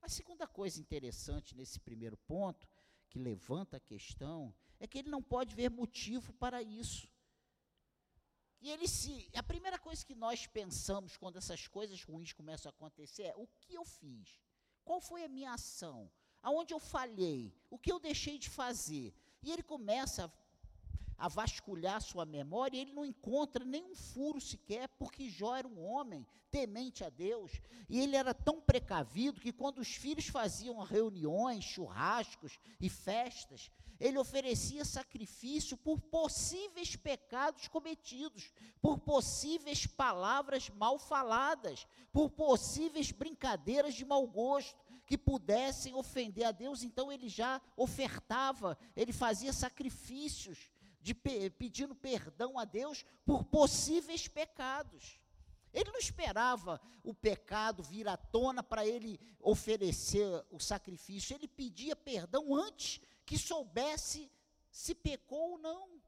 A 0.00 0.08
segunda 0.08 0.46
coisa 0.46 0.80
interessante 0.80 1.54
nesse 1.54 1.78
primeiro 1.78 2.16
ponto, 2.16 2.66
que 3.08 3.18
levanta 3.18 3.76
a 3.76 3.80
questão, 3.80 4.54
é 4.78 4.86
que 4.86 4.98
ele 4.98 5.10
não 5.10 5.22
pode 5.22 5.54
ver 5.54 5.70
motivo 5.70 6.32
para 6.34 6.62
isso. 6.62 7.08
E 8.60 8.70
ele 8.70 8.86
se. 8.86 9.30
A 9.34 9.42
primeira 9.42 9.78
coisa 9.78 10.04
que 10.04 10.14
nós 10.14 10.46
pensamos 10.46 11.16
quando 11.16 11.36
essas 11.36 11.66
coisas 11.66 12.02
ruins 12.02 12.32
começam 12.32 12.70
a 12.70 12.74
acontecer 12.74 13.24
é: 13.24 13.34
o 13.36 13.46
que 13.46 13.74
eu 13.74 13.84
fiz? 13.84 14.40
Qual 14.84 15.00
foi 15.00 15.24
a 15.24 15.28
minha 15.28 15.52
ação? 15.52 16.10
Aonde 16.42 16.72
eu 16.72 16.78
falhei? 16.78 17.54
O 17.70 17.78
que 17.78 17.92
eu 17.92 17.98
deixei 17.98 18.38
de 18.38 18.48
fazer? 18.48 19.14
E 19.42 19.50
ele 19.50 19.62
começa 19.62 20.32
a 21.20 21.28
vasculhar 21.28 22.00
sua 22.00 22.24
memória, 22.24 22.78
ele 22.78 22.94
não 22.94 23.04
encontra 23.04 23.62
nenhum 23.62 23.94
furo 23.94 24.40
sequer, 24.40 24.88
porque 24.98 25.28
Jó 25.28 25.54
era 25.54 25.68
um 25.68 25.84
homem 25.84 26.26
temente 26.50 27.04
a 27.04 27.10
Deus, 27.10 27.52
e 27.88 28.00
ele 28.00 28.16
era 28.16 28.32
tão 28.32 28.58
precavido 28.58 29.40
que 29.40 29.52
quando 29.52 29.78
os 29.78 29.94
filhos 29.94 30.26
faziam 30.26 30.78
reuniões, 30.82 31.62
churrascos 31.62 32.58
e 32.80 32.88
festas, 32.88 33.70
ele 34.00 34.16
oferecia 34.16 34.82
sacrifício 34.82 35.76
por 35.76 36.00
possíveis 36.00 36.96
pecados 36.96 37.68
cometidos, 37.68 38.50
por 38.80 38.98
possíveis 38.98 39.86
palavras 39.86 40.70
mal 40.70 40.98
faladas, 40.98 41.86
por 42.10 42.30
possíveis 42.30 43.12
brincadeiras 43.12 43.94
de 43.94 44.06
mau 44.06 44.26
gosto 44.26 44.82
que 45.06 45.18
pudessem 45.18 45.94
ofender 45.94 46.46
a 46.46 46.50
Deus, 46.50 46.82
então 46.82 47.12
ele 47.12 47.28
já 47.28 47.60
ofertava, 47.76 48.78
ele 48.96 49.12
fazia 49.12 49.52
sacrifícios 49.52 50.70
de 51.00 51.14
pedindo 51.14 51.94
perdão 51.94 52.58
a 52.58 52.64
Deus 52.64 53.04
por 53.24 53.44
possíveis 53.44 54.28
pecados. 54.28 55.18
Ele 55.72 55.90
não 55.90 55.98
esperava 55.98 56.80
o 57.02 57.14
pecado 57.14 57.82
vir 57.82 58.08
à 58.08 58.16
tona 58.16 58.62
para 58.62 58.86
ele 58.86 59.20
oferecer 59.40 60.26
o 60.50 60.58
sacrifício, 60.58 61.34
ele 61.34 61.48
pedia 61.48 61.94
perdão 61.94 62.54
antes 62.54 63.00
que 63.24 63.38
soubesse 63.38 64.30
se 64.70 64.94
pecou 64.94 65.52
ou 65.52 65.58
não. 65.58 66.00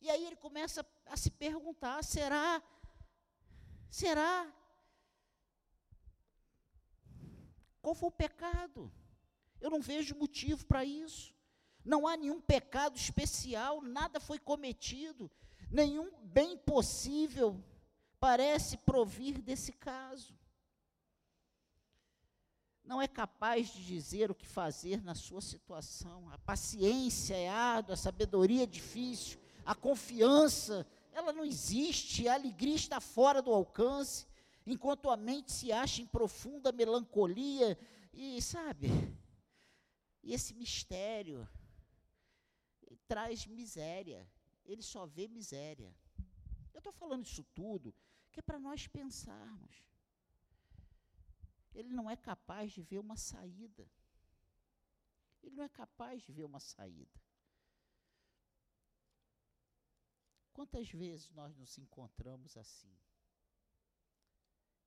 E 0.00 0.10
aí 0.10 0.26
ele 0.26 0.36
começa 0.36 0.86
a 1.06 1.16
se 1.16 1.30
perguntar: 1.30 2.04
será? 2.04 2.62
Será? 3.90 4.54
Qual 7.80 7.94
foi 7.94 8.08
o 8.08 8.12
pecado? 8.12 8.92
Eu 9.60 9.70
não 9.70 9.80
vejo 9.80 10.14
motivo 10.14 10.64
para 10.66 10.84
isso 10.84 11.37
não 11.88 12.06
há 12.06 12.18
nenhum 12.18 12.38
pecado 12.38 12.96
especial, 12.96 13.80
nada 13.80 14.20
foi 14.20 14.38
cometido, 14.38 15.30
nenhum 15.70 16.10
bem 16.22 16.54
possível 16.58 17.58
parece 18.20 18.76
provir 18.76 19.40
desse 19.40 19.72
caso. 19.72 20.36
Não 22.84 23.00
é 23.00 23.08
capaz 23.08 23.68
de 23.68 23.82
dizer 23.86 24.30
o 24.30 24.34
que 24.34 24.46
fazer 24.46 25.02
na 25.02 25.14
sua 25.14 25.40
situação. 25.40 26.28
A 26.30 26.38
paciência 26.38 27.34
é 27.34 27.48
árdua, 27.48 27.94
a 27.94 27.98
sabedoria 27.98 28.64
é 28.64 28.66
difícil, 28.66 29.40
a 29.64 29.74
confiança, 29.74 30.86
ela 31.10 31.32
não 31.32 31.44
existe, 31.44 32.28
a 32.28 32.34
alegria 32.34 32.74
está 32.74 33.00
fora 33.00 33.40
do 33.40 33.50
alcance, 33.50 34.26
enquanto 34.66 35.08
a 35.08 35.16
mente 35.16 35.52
se 35.52 35.72
acha 35.72 36.02
em 36.02 36.06
profunda 36.06 36.70
melancolia 36.70 37.78
e, 38.12 38.42
sabe, 38.42 38.90
e 40.22 40.34
esse 40.34 40.52
mistério 40.52 41.48
traz 43.08 43.46
miséria. 43.46 44.30
Ele 44.64 44.82
só 44.82 45.06
vê 45.06 45.26
miséria. 45.26 45.92
Eu 46.74 46.78
estou 46.78 46.92
falando 46.92 47.24
isso 47.24 47.42
tudo 47.54 47.94
que 48.30 48.40
é 48.40 48.42
para 48.42 48.58
nós 48.58 48.86
pensarmos. 48.86 49.82
Ele 51.74 51.88
não 51.88 52.08
é 52.10 52.16
capaz 52.16 52.72
de 52.72 52.82
ver 52.82 52.98
uma 52.98 53.16
saída. 53.16 53.88
Ele 55.42 55.56
não 55.56 55.64
é 55.64 55.68
capaz 55.68 56.22
de 56.22 56.32
ver 56.32 56.44
uma 56.44 56.60
saída. 56.60 57.20
Quantas 60.52 60.90
vezes 60.90 61.30
nós 61.30 61.56
nos 61.56 61.78
encontramos 61.78 62.56
assim? 62.56 62.94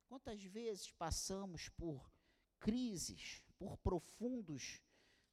Quantas 0.05 0.43
vezes 0.43 0.91
passamos 0.91 1.69
por 1.69 2.11
crises, 2.59 3.41
por 3.57 3.77
profundos 3.77 4.81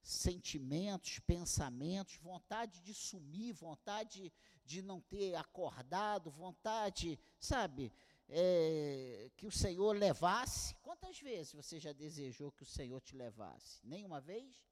sentimentos, 0.08 1.18
pensamentos, 1.18 2.16
vontade 2.16 2.80
de 2.80 2.94
sumir, 2.94 3.52
vontade 3.52 4.32
de 4.64 4.80
não 4.80 5.02
ter 5.02 5.34
acordado, 5.34 6.30
vontade, 6.30 7.20
sabe, 7.38 7.92
é, 8.26 9.30
que 9.36 9.46
o 9.46 9.50
Senhor 9.50 9.94
levasse. 9.94 10.74
Quantas 10.76 11.20
vezes 11.20 11.52
você 11.52 11.78
já 11.78 11.92
desejou 11.92 12.50
que 12.50 12.62
o 12.62 12.66
Senhor 12.66 12.98
te 13.02 13.14
levasse? 13.14 13.86
Nenhuma 13.86 14.18
vez? 14.18 14.64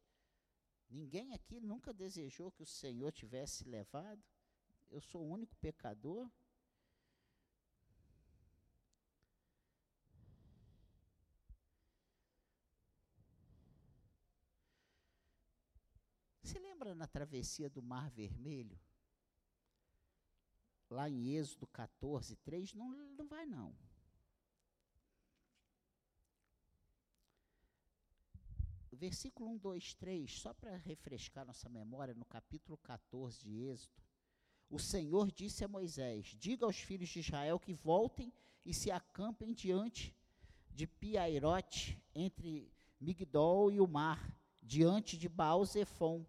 Ninguém 0.89 1.35
aqui 1.35 1.61
nunca 1.61 1.93
desejou 1.93 2.51
que 2.51 2.63
o 2.63 2.67
Senhor 2.67 3.13
tivesse 3.13 3.69
levado? 3.69 4.25
Eu 4.91 5.03
sou 5.03 5.21
o 5.21 5.29
único 5.29 5.55
pecador? 5.57 6.31
Você 16.47 16.61
lembra 16.77 16.95
na 16.95 17.07
travessia 17.07 17.71
do 17.71 17.81
Mar 17.81 18.11
Vermelho? 18.11 18.79
Lá 20.91 21.09
em 21.09 21.35
Êxodo 21.35 21.67
14, 21.69 22.37
3, 22.37 22.75
não, 22.75 22.91
não 22.91 23.27
vai 23.27 23.47
não. 23.47 23.75
Versículo 28.93 29.51
1, 29.53 29.59
2, 29.59 29.95
3, 29.95 30.39
só 30.39 30.53
para 30.53 30.77
refrescar 30.77 31.47
nossa 31.47 31.69
memória, 31.69 32.15
no 32.15 32.25
capítulo 32.27 32.77
14 32.79 33.41
de 33.41 33.63
Êxodo, 33.65 34.03
o 34.69 34.79
Senhor 34.79 35.31
disse 35.33 35.65
a 35.65 35.69
Moisés: 35.69 36.37
Diga 36.39 36.67
aos 36.67 36.79
filhos 36.79 37.09
de 37.09 37.21
Israel 37.21 37.59
que 37.59 37.73
voltem 37.73 38.33
e 38.65 38.73
se 38.73 38.91
acampem 38.91 39.53
diante 39.53 40.15
de 40.71 40.87
Piairote, 40.87 42.03
entre 42.15 42.71
Migdol 43.01 43.71
e 43.71 43.81
o 43.81 43.87
mar, 43.87 44.35
diante 44.63 45.19
de 45.19 45.29
Baal-Zephon, 45.29 46.27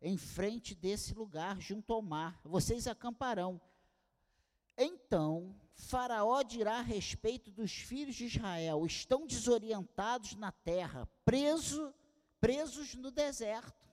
em 0.00 0.16
frente 0.16 0.74
desse 0.74 1.14
lugar, 1.14 1.60
junto 1.60 1.92
ao 1.92 2.02
mar. 2.02 2.40
Vocês 2.44 2.86
acamparão. 2.86 3.60
Então, 4.76 5.54
Faraó 5.74 6.42
dirá 6.42 6.78
a 6.78 6.82
respeito 6.82 7.50
dos 7.50 7.72
filhos 7.72 8.16
de 8.16 8.26
Israel: 8.26 8.86
estão 8.86 9.26
desorientados 9.26 10.34
na 10.34 10.50
terra, 10.50 11.06
preso, 11.24 11.94
presos 12.40 12.94
no 12.94 13.10
deserto. 13.10 13.88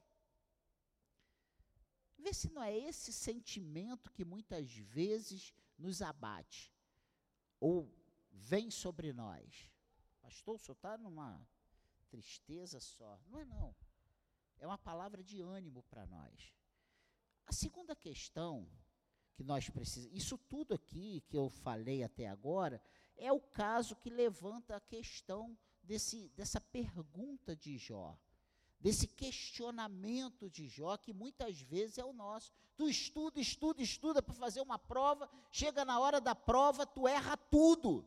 Vê 2.17 2.33
se 2.33 2.49
não 2.49 2.63
é 2.63 2.75
esse 2.75 3.11
sentimento 3.11 4.11
que 4.11 4.25
muitas 4.25 4.71
vezes 4.71 5.53
nos 5.77 6.01
abate, 6.01 6.73
ou 7.59 7.91
vem 8.31 8.71
sobre 8.71 9.13
nós. 9.13 9.69
Pastor, 10.21 10.55
o 10.55 10.59
senhor 10.59 10.75
está 10.75 10.97
numa 10.97 11.45
tristeza 12.09 12.79
só. 12.79 13.19
Não 13.27 13.39
é 13.39 13.45
não 13.45 13.57
é 14.59 14.67
uma 14.67 14.77
palavra 14.77 15.23
de 15.23 15.41
ânimo 15.41 15.83
para 15.83 16.05
nós. 16.05 16.53
A 17.45 17.51
segunda 17.51 17.95
questão 17.95 18.67
que 19.35 19.43
nós 19.43 19.69
precisamos, 19.69 20.17
isso 20.17 20.37
tudo 20.37 20.73
aqui 20.73 21.21
que 21.29 21.37
eu 21.37 21.49
falei 21.49 22.03
até 22.03 22.27
agora, 22.27 22.81
é 23.15 23.31
o 23.31 23.39
caso 23.39 23.95
que 23.95 24.09
levanta 24.09 24.75
a 24.75 24.81
questão 24.81 25.57
desse, 25.83 26.29
dessa 26.29 26.59
pergunta 26.59 27.55
de 27.55 27.77
Jó, 27.77 28.17
desse 28.79 29.07
questionamento 29.07 30.49
de 30.49 30.67
Jó, 30.67 30.97
que 30.97 31.13
muitas 31.13 31.61
vezes 31.61 31.97
é 31.97 32.05
o 32.05 32.13
nosso. 32.13 32.51
Tu 32.75 32.89
estuda, 32.89 33.39
estuda, 33.39 33.81
estuda 33.81 34.21
para 34.21 34.33
fazer 34.33 34.61
uma 34.61 34.77
prova, 34.77 35.29
chega 35.51 35.85
na 35.85 35.99
hora 35.99 36.19
da 36.19 36.35
prova, 36.35 36.85
tu 36.85 37.07
erra 37.07 37.37
tudo. 37.37 38.05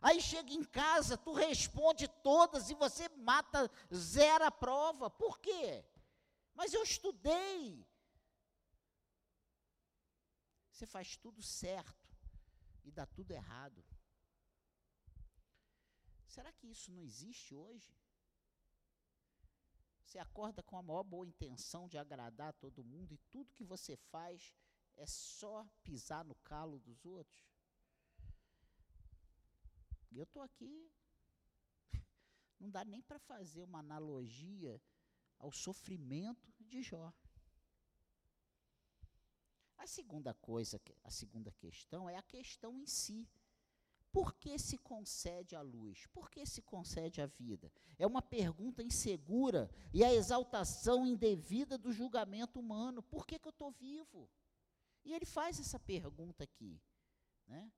Aí 0.00 0.20
chega 0.20 0.52
em 0.52 0.64
casa, 0.64 1.16
tu 1.16 1.32
responde 1.32 2.06
todas 2.22 2.70
e 2.70 2.74
você 2.74 3.08
mata, 3.08 3.70
zero 3.92 4.44
a 4.44 4.50
prova. 4.50 5.10
Por 5.10 5.38
quê? 5.40 5.84
Mas 6.54 6.72
eu 6.72 6.82
estudei. 6.82 7.86
Você 10.70 10.86
faz 10.86 11.16
tudo 11.16 11.42
certo 11.42 12.16
e 12.84 12.90
dá 12.92 13.04
tudo 13.04 13.32
errado. 13.32 13.84
Será 16.26 16.52
que 16.52 16.68
isso 16.68 16.92
não 16.92 17.02
existe 17.02 17.54
hoje? 17.54 17.92
Você 20.00 20.18
acorda 20.18 20.62
com 20.62 20.76
a 20.78 20.82
maior 20.82 21.02
boa 21.02 21.26
intenção 21.26 21.88
de 21.88 21.98
agradar 21.98 22.52
todo 22.54 22.84
mundo 22.84 23.12
e 23.12 23.18
tudo 23.30 23.52
que 23.52 23.64
você 23.64 23.96
faz 23.96 24.54
é 24.96 25.06
só 25.06 25.66
pisar 25.82 26.24
no 26.24 26.34
calo 26.36 26.78
dos 26.78 27.04
outros? 27.04 27.57
Eu 30.10 30.24
estou 30.24 30.42
aqui, 30.42 30.90
não 32.58 32.70
dá 32.70 32.84
nem 32.84 33.02
para 33.02 33.18
fazer 33.18 33.62
uma 33.62 33.80
analogia 33.80 34.80
ao 35.38 35.52
sofrimento 35.52 36.52
de 36.60 36.82
Jó. 36.82 37.12
A 39.76 39.86
segunda 39.86 40.34
coisa, 40.34 40.80
a 41.04 41.10
segunda 41.10 41.52
questão 41.52 42.08
é 42.08 42.16
a 42.16 42.22
questão 42.22 42.76
em 42.78 42.86
si. 42.86 43.28
Por 44.10 44.34
que 44.34 44.58
se 44.58 44.78
concede 44.78 45.54
a 45.54 45.60
luz? 45.60 46.06
Por 46.06 46.30
que 46.30 46.44
se 46.44 46.62
concede 46.62 47.20
a 47.20 47.26
vida? 47.26 47.70
É 47.98 48.06
uma 48.06 48.22
pergunta 48.22 48.82
insegura 48.82 49.70
e 49.92 50.02
a 50.02 50.12
exaltação 50.12 51.06
indevida 51.06 51.78
do 51.78 51.92
julgamento 51.92 52.58
humano. 52.58 53.02
Por 53.02 53.26
que, 53.26 53.38
que 53.38 53.46
eu 53.46 53.50
estou 53.50 53.70
vivo? 53.70 54.28
E 55.04 55.14
ele 55.14 55.26
faz 55.26 55.60
essa 55.60 55.78
pergunta 55.78 56.42
aqui. 56.42 56.80
Né? 57.46 57.70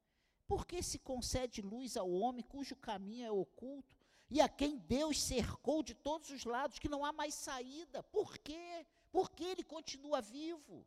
Por 0.50 0.66
que 0.66 0.82
se 0.82 0.98
concede 0.98 1.62
luz 1.62 1.96
ao 1.96 2.10
homem 2.10 2.42
cujo 2.42 2.74
caminho 2.74 3.24
é 3.24 3.30
oculto 3.30 3.96
e 4.28 4.40
a 4.40 4.48
quem 4.48 4.78
Deus 4.78 5.22
cercou 5.22 5.80
de 5.80 5.94
todos 5.94 6.28
os 6.30 6.44
lados, 6.44 6.80
que 6.80 6.88
não 6.88 7.04
há 7.04 7.12
mais 7.12 7.34
saída? 7.34 8.02
Por 8.02 8.36
quê? 8.36 8.84
Por 9.12 9.30
que 9.30 9.44
ele 9.44 9.62
continua 9.62 10.20
vivo? 10.20 10.84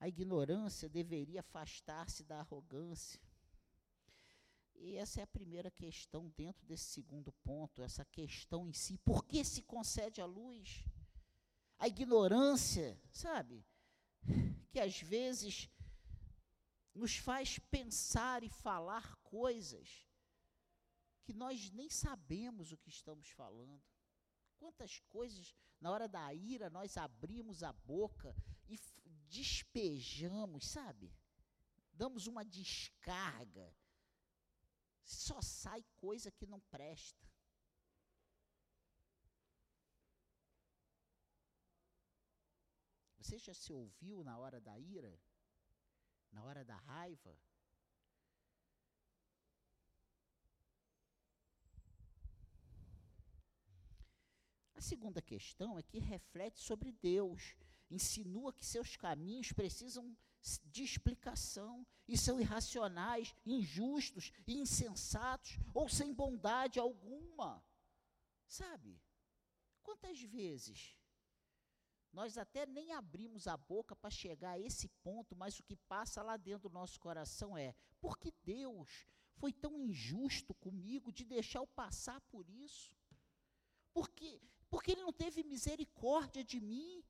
A 0.00 0.08
ignorância 0.08 0.88
deveria 0.88 1.40
afastar-se 1.40 2.24
da 2.24 2.40
arrogância. 2.40 3.20
E 4.76 4.96
essa 4.96 5.20
é 5.20 5.24
a 5.24 5.26
primeira 5.26 5.70
questão 5.70 6.32
dentro 6.34 6.64
desse 6.64 6.84
segundo 6.84 7.30
ponto, 7.44 7.82
essa 7.82 8.06
questão 8.06 8.66
em 8.66 8.72
si. 8.72 8.96
Por 8.96 9.26
que 9.26 9.44
se 9.44 9.60
concede 9.60 10.22
a 10.22 10.24
luz? 10.24 10.86
A 11.78 11.86
ignorância, 11.86 12.98
sabe? 13.12 13.62
Que 14.70 14.80
às 14.80 15.02
vezes 15.02 15.68
nos 16.98 17.16
faz 17.16 17.58
pensar 17.58 18.42
e 18.42 18.48
falar 18.48 19.16
coisas 19.22 20.06
que 21.22 21.32
nós 21.32 21.70
nem 21.70 21.88
sabemos 21.88 22.72
o 22.72 22.76
que 22.76 22.90
estamos 22.90 23.28
falando. 23.30 23.82
Quantas 24.58 24.98
coisas, 25.00 25.54
na 25.80 25.90
hora 25.90 26.08
da 26.08 26.34
ira, 26.34 26.68
nós 26.68 26.96
abrimos 26.96 27.62
a 27.62 27.72
boca 27.72 28.34
e 28.66 28.76
despejamos, 29.28 30.66
sabe? 30.66 31.14
Damos 31.92 32.26
uma 32.26 32.44
descarga. 32.44 33.72
Só 35.04 35.40
sai 35.40 35.84
coisa 35.96 36.30
que 36.30 36.46
não 36.46 36.60
presta. 36.60 37.26
Você 43.18 43.38
já 43.38 43.54
se 43.54 43.72
ouviu 43.72 44.24
na 44.24 44.38
hora 44.38 44.60
da 44.60 44.78
ira? 44.78 45.20
Na 46.32 46.44
hora 46.44 46.64
da 46.64 46.76
raiva. 46.76 47.36
A 54.74 54.80
segunda 54.80 55.20
questão 55.20 55.78
é 55.78 55.82
que 55.82 55.98
reflete 55.98 56.60
sobre 56.60 56.92
Deus, 56.92 57.56
insinua 57.90 58.52
que 58.52 58.64
seus 58.64 58.96
caminhos 58.96 59.52
precisam 59.52 60.16
de 60.66 60.84
explicação 60.84 61.86
e 62.06 62.16
são 62.16 62.40
irracionais, 62.40 63.34
injustos 63.44 64.32
insensatos 64.46 65.58
ou 65.74 65.88
sem 65.88 66.14
bondade 66.14 66.78
alguma. 66.78 67.62
Sabe? 68.46 69.00
Quantas 69.82 70.20
vezes 70.20 70.97
nós 72.12 72.38
até 72.38 72.66
nem 72.66 72.92
abrimos 72.92 73.46
a 73.46 73.56
boca 73.56 73.94
para 73.94 74.10
chegar 74.10 74.52
a 74.52 74.58
esse 74.58 74.88
ponto, 75.02 75.36
mas 75.36 75.58
o 75.58 75.62
que 75.62 75.76
passa 75.76 76.22
lá 76.22 76.36
dentro 76.36 76.68
do 76.68 76.74
nosso 76.74 76.98
coração 76.98 77.56
é: 77.56 77.74
por 78.00 78.18
que 78.18 78.32
Deus 78.42 79.06
foi 79.34 79.52
tão 79.52 79.78
injusto 79.78 80.54
comigo 80.54 81.12
de 81.12 81.24
deixar 81.24 81.60
eu 81.60 81.66
passar 81.66 82.20
por 82.22 82.48
isso? 82.48 82.96
Porque, 83.92 84.40
porque 84.70 84.92
Ele 84.92 85.02
não 85.02 85.12
teve 85.12 85.42
misericórdia 85.42 86.42
de 86.42 86.60
mim? 86.60 87.04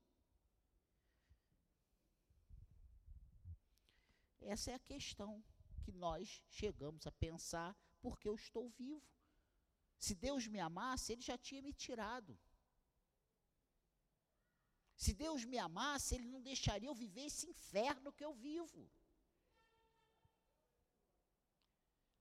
Essa 4.40 4.70
é 4.72 4.74
a 4.74 4.78
questão 4.78 5.42
que 5.82 5.92
nós 5.92 6.42
chegamos 6.48 7.06
a 7.06 7.12
pensar, 7.12 7.76
porque 8.00 8.28
eu 8.28 8.34
estou 8.34 8.68
vivo. 8.70 9.02
Se 9.98 10.14
Deus 10.14 10.46
me 10.46 10.60
amasse, 10.60 11.12
Ele 11.12 11.22
já 11.22 11.36
tinha 11.36 11.62
me 11.62 11.72
tirado. 11.72 12.38
Se 15.02 15.14
Deus 15.14 15.44
me 15.44 15.58
amasse, 15.58 16.16
Ele 16.16 16.26
não 16.26 16.42
deixaria 16.42 16.88
eu 16.88 16.94
viver 16.94 17.26
esse 17.26 17.46
inferno 17.48 18.12
que 18.12 18.24
eu 18.24 18.34
vivo. 18.34 18.90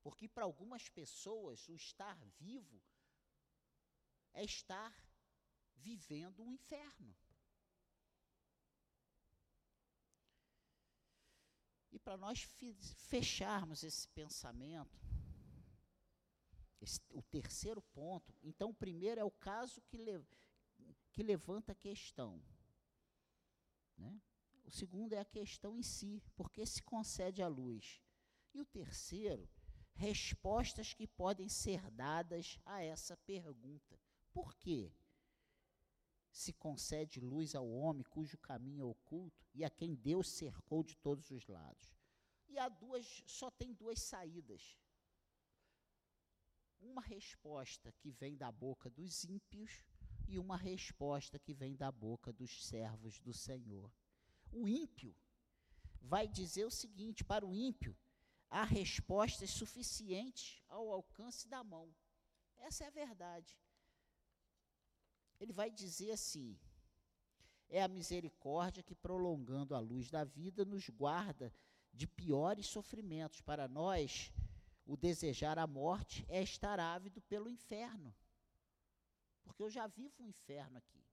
Porque 0.04 0.28
para 0.28 0.46
algumas 0.46 0.88
pessoas, 0.88 1.68
o 1.68 1.74
estar 1.74 2.16
vivo 2.40 2.80
é 4.32 4.44
estar 4.44 4.94
vivendo 5.74 6.44
um 6.44 6.52
inferno. 6.52 7.18
E 11.92 11.98
para 11.98 12.16
nós 12.16 12.44
fecharmos 13.10 13.82
esse 13.82 14.08
pensamento, 14.10 14.96
esse, 16.80 17.02
o 17.10 17.24
terceiro 17.24 17.82
ponto, 17.82 18.32
então 18.44 18.70
o 18.70 18.76
primeiro 18.76 19.20
é 19.20 19.24
o 19.24 19.32
caso 19.32 19.82
que, 19.82 19.98
le, 19.98 20.24
que 21.12 21.24
levanta 21.24 21.72
a 21.72 21.76
questão. 21.76 22.40
Né? 23.98 24.22
O 24.64 24.72
segundo 24.72 25.14
é 25.14 25.20
a 25.20 25.26
questão 25.26 25.78
em 25.78 25.84
si, 25.84 26.22
porque 26.36 26.66
se 26.66 26.84
concede 26.84 27.42
a 27.42 27.48
luz. 27.48 28.02
E 28.54 28.60
o 28.60 28.66
terceiro, 28.66 29.50
respostas 29.94 30.94
que 30.94 31.08
podem 31.08 31.50
ser 31.50 31.90
dadas 31.92 32.60
a 32.66 32.82
essa 32.82 33.18
pergunta. 33.18 34.00
Por 34.32 34.54
quê? 34.56 34.94
Se 36.32 36.54
concede 36.54 37.20
luz 37.20 37.56
ao 37.56 37.68
homem 37.68 38.04
cujo 38.04 38.38
caminho 38.38 38.82
é 38.82 38.86
oculto 38.86 39.48
e 39.54 39.64
a 39.64 39.70
quem 39.70 39.96
Deus 39.96 40.30
cercou 40.30 40.84
de 40.84 40.96
todos 40.98 41.32
os 41.32 41.48
lados. 41.48 41.98
E 42.48 42.60
há 42.60 42.70
duas, 42.70 43.24
só 43.26 43.50
tem 43.50 43.74
duas 43.74 44.00
saídas. 44.00 44.78
Uma 46.80 47.02
resposta 47.02 47.92
que 47.94 48.12
vem 48.12 48.38
da 48.38 48.52
boca 48.52 48.90
dos 48.90 49.24
ímpios 49.24 49.84
e 50.28 50.38
uma 50.38 50.58
resposta 50.58 51.40
que 51.40 51.54
vem 51.54 51.76
da 51.76 51.92
boca 51.92 52.32
dos 52.34 52.66
servos 52.66 53.20
do 53.20 53.34
Senhor. 53.34 53.92
O 54.52 54.68
ímpio 54.68 55.16
vai 56.02 56.28
dizer 56.28 56.66
o 56.66 56.72
seguinte: 56.72 57.24
para 57.24 57.46
o 57.46 57.56
ímpio, 57.56 57.96
há 58.50 58.64
respostas 58.64 59.50
suficientes 59.52 60.62
ao 60.68 60.92
alcance 60.92 61.48
da 61.48 61.64
mão. 61.64 61.94
Essa 62.58 62.84
é 62.84 62.88
a 62.88 62.92
verdade. 62.92 63.56
Ele 65.40 65.54
vai 65.54 65.70
dizer 65.70 66.12
assim: 66.12 66.58
é 67.70 67.82
a 67.82 67.88
misericórdia 67.88 68.84
que, 68.84 68.96
prolongando 68.96 69.76
a 69.76 69.80
luz 69.80 70.10
da 70.10 70.24
vida, 70.24 70.66
nos 70.66 70.90
guarda 70.90 71.54
de 71.94 72.08
piores 72.08 72.68
sofrimentos. 72.68 73.42
Para 73.42 73.68
nós, 73.68 74.32
o 74.86 74.96
desejar 74.96 75.60
a 75.60 75.68
morte 75.68 76.26
é 76.30 76.42
estar 76.42 76.80
ávido 76.80 77.22
pelo 77.22 77.50
inferno. 77.50 78.14
Porque 79.48 79.64
eu 79.64 79.70
já 79.70 79.88
vivo 79.88 80.14
um 80.20 80.28
inferno 80.28 80.78
aqui. 80.78 81.04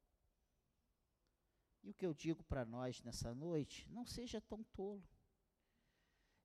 E 1.83 1.91
o 1.91 1.95
que 1.95 2.05
eu 2.05 2.13
digo 2.13 2.43
para 2.45 2.65
nós 2.65 3.03
nessa 3.03 3.35
noite, 3.35 3.89
não 3.91 4.05
seja 4.05 4.41
tão 4.41 4.63
tolo. 4.65 5.03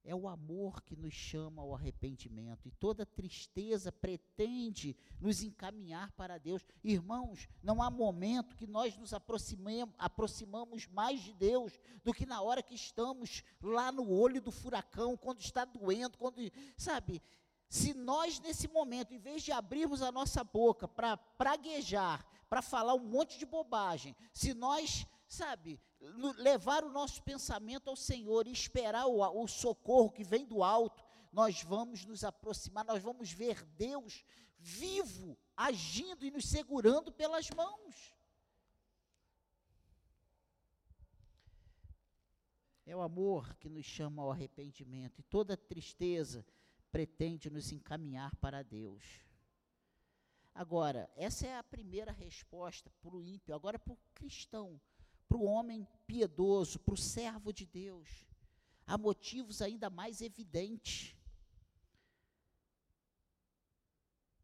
É 0.03 0.15
o 0.15 0.27
amor 0.27 0.81
que 0.83 0.95
nos 0.95 1.13
chama 1.13 1.61
ao 1.61 1.75
arrependimento. 1.75 2.67
E 2.67 2.71
toda 2.71 3.05
tristeza 3.05 3.91
pretende 3.91 4.95
nos 5.19 5.43
encaminhar 5.43 6.11
para 6.13 6.37
Deus. 6.37 6.65
Irmãos, 6.83 7.47
não 7.61 7.81
há 7.81 7.89
momento 7.89 8.55
que 8.55 8.65
nós 8.65 8.97
nos 8.97 9.13
aproximamos 9.13 10.87
mais 10.87 11.21
de 11.21 11.33
Deus 11.33 11.77
do 12.03 12.13
que 12.13 12.25
na 12.25 12.41
hora 12.41 12.63
que 12.63 12.75
estamos 12.75 13.43
lá 13.61 13.91
no 13.91 14.09
olho 14.09 14.41
do 14.41 14.51
furacão, 14.51 15.17
quando 15.17 15.41
está 15.41 15.65
doendo, 15.65 16.17
quando, 16.17 16.39
sabe, 16.77 17.21
se 17.69 17.93
nós, 17.93 18.39
nesse 18.39 18.67
momento, 18.67 19.13
em 19.13 19.19
vez 19.19 19.43
de 19.43 19.51
abrirmos 19.51 20.01
a 20.01 20.11
nossa 20.11 20.43
boca 20.43 20.87
para 20.87 21.15
praguejar, 21.15 22.25
para 22.49 22.63
falar 22.63 22.95
um 22.95 23.05
monte 23.05 23.37
de 23.37 23.45
bobagem, 23.45 24.15
se 24.33 24.55
nós 24.55 25.05
sabe, 25.27 25.79
levar 26.37 26.83
o 26.83 26.91
nosso 26.91 27.21
pensamento 27.21 27.87
ao 27.89 27.95
Senhor 27.95 28.47
e 28.47 28.51
esperar 28.51 29.05
o, 29.05 29.21
o 29.21 29.47
socorro 29.47 30.09
que 30.09 30.23
vem 30.23 30.45
do 30.45 30.63
alto, 30.63 31.05
nós 31.31 31.61
vamos 31.61 32.03
nos 32.03 32.23
aproximar, 32.23 32.83
nós 32.83 33.03
vamos 33.03 33.31
ver 33.31 33.63
Deus 33.63 34.25
vivo, 34.57 35.37
agindo 35.55 36.25
e 36.25 36.31
nos 36.31 36.45
segurando 36.45 37.11
pelas 37.11 37.49
mãos. 37.51 38.13
É 42.83 42.95
o 42.95 43.01
amor 43.01 43.55
que 43.57 43.69
nos 43.69 43.85
chama 43.85 44.23
ao 44.23 44.31
arrependimento, 44.31 45.19
e 45.19 45.23
toda 45.23 45.55
tristeza 45.55 46.43
pretende 46.91 47.49
nos 47.49 47.71
encaminhar 47.71 48.35
para 48.37 48.63
Deus. 48.63 49.03
Agora, 50.53 51.09
essa 51.15 51.47
é 51.47 51.57
a 51.57 51.63
primeira 51.63 52.11
resposta 52.11 52.91
para 53.01 53.15
o 53.15 53.23
ímpio, 53.23 53.55
agora 53.55 53.79
para 53.79 53.93
o 53.93 53.99
cristão, 54.13 54.79
para 55.27 55.37
o 55.37 55.45
homem 55.45 55.87
piedoso, 56.05 56.79
para 56.79 56.93
o 56.93 56.97
servo 56.97 57.53
de 57.53 57.65
Deus. 57.65 58.27
Há 58.85 58.97
motivos 58.97 59.61
ainda 59.61 59.89
mais 59.89 60.19
evidentes. 60.21 61.15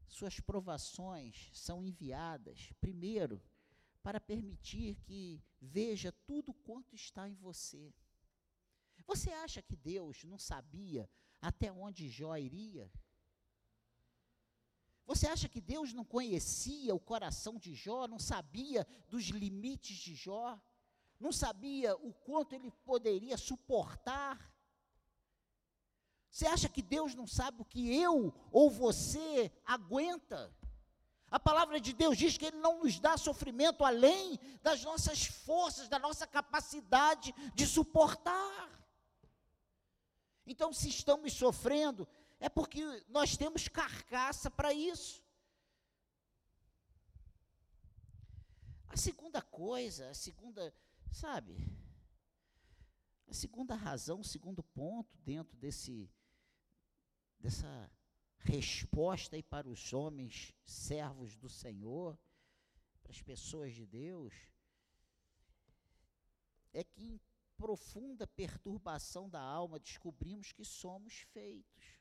Suas 0.07 0.39
provações 0.39 1.49
são 1.53 1.83
enviadas, 1.83 2.71
primeiro, 2.79 3.41
para 4.01 4.21
permitir 4.21 4.95
que 5.01 5.43
veja 5.59 6.11
tudo 6.25 6.53
quanto 6.53 6.95
está 6.95 7.27
em 7.27 7.33
você. 7.33 7.93
Você 9.05 9.31
acha 9.31 9.61
que 9.61 9.75
Deus 9.75 10.23
não 10.23 10.37
sabia 10.37 11.09
até 11.47 11.71
onde 11.71 12.09
Jó 12.09 12.35
iria? 12.35 12.91
Você 15.05 15.27
acha 15.27 15.47
que 15.47 15.61
Deus 15.61 15.93
não 15.93 16.03
conhecia 16.03 16.95
o 16.95 16.99
coração 16.99 17.57
de 17.57 17.75
Jó, 17.75 18.07
não 18.07 18.17
sabia 18.17 18.87
dos 19.07 19.25
limites 19.25 19.97
de 19.97 20.15
Jó, 20.15 20.59
não 21.19 21.31
sabia 21.31 21.95
o 21.95 22.11
quanto 22.13 22.53
ele 22.53 22.71
poderia 22.83 23.37
suportar? 23.37 24.51
Você 26.31 26.47
acha 26.47 26.67
que 26.67 26.81
Deus 26.81 27.15
não 27.15 27.27
sabe 27.27 27.61
o 27.61 27.65
que 27.65 27.95
eu 27.95 28.33
ou 28.51 28.69
você 28.69 29.51
aguenta? 29.63 30.53
A 31.29 31.39
palavra 31.39 31.79
de 31.79 31.93
Deus 31.93 32.17
diz 32.17 32.37
que 32.37 32.45
Ele 32.45 32.57
não 32.57 32.83
nos 32.83 32.99
dá 32.99 33.17
sofrimento 33.17 33.83
além 33.83 34.39
das 34.61 34.83
nossas 34.83 35.25
forças, 35.25 35.87
da 35.87 35.99
nossa 35.99 36.25
capacidade 36.27 37.33
de 37.53 37.65
suportar. 37.65 38.84
Então, 40.45 40.71
se 40.71 40.89
estamos 40.89 41.33
sofrendo, 41.33 42.07
é 42.39 42.47
porque 42.47 42.81
nós 43.07 43.35
temos 43.35 43.67
carcaça 43.67 44.51
para 44.51 44.73
isso. 44.73 45.23
A 48.87 48.97
segunda 48.97 49.41
coisa, 49.41 50.09
a 50.09 50.13
segunda, 50.13 50.73
sabe? 51.11 51.57
A 53.27 53.33
segunda 53.33 53.75
razão, 53.75 54.19
o 54.19 54.23
segundo 54.23 54.63
ponto 54.63 55.17
dentro 55.19 55.57
desse 55.57 56.09
dessa 57.39 57.91
resposta 58.39 59.35
aí 59.35 59.43
para 59.43 59.67
os 59.67 59.91
homens 59.93 60.53
servos 60.63 61.35
do 61.35 61.49
Senhor, 61.49 62.17
para 63.01 63.11
as 63.11 63.21
pessoas 63.21 63.73
de 63.73 63.85
Deus, 63.85 64.33
é 66.73 66.83
que 66.83 67.21
profunda 67.57 68.27
perturbação 68.27 69.29
da 69.29 69.41
alma, 69.41 69.79
descobrimos 69.79 70.51
que 70.51 70.63
somos 70.63 71.19
feitos. 71.33 71.99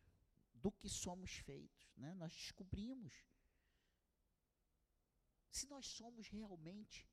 Do 0.54 0.72
que 0.72 0.88
somos 0.88 1.32
feitos, 1.32 1.92
né? 1.96 2.14
Nós 2.14 2.32
descobrimos. 2.32 3.12
Se 5.50 5.66
nós 5.68 5.86
somos 5.86 6.28
realmente 6.28 7.06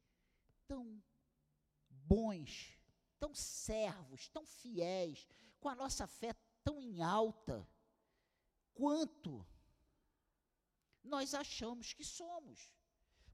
tão 0.68 1.04
bons, 1.90 2.78
tão 3.20 3.36
servos, 3.36 4.30
tão 4.30 4.46
fiéis, 4.46 5.28
com 5.60 5.70
a 5.70 5.76
nossa 5.76 6.08
fé 6.08 6.34
tão 6.64 6.82
em 6.82 7.02
alta, 7.02 7.68
quanto 8.74 9.46
nós 11.04 11.34
achamos 11.34 11.94
que 11.94 12.04
somos. 12.04 12.72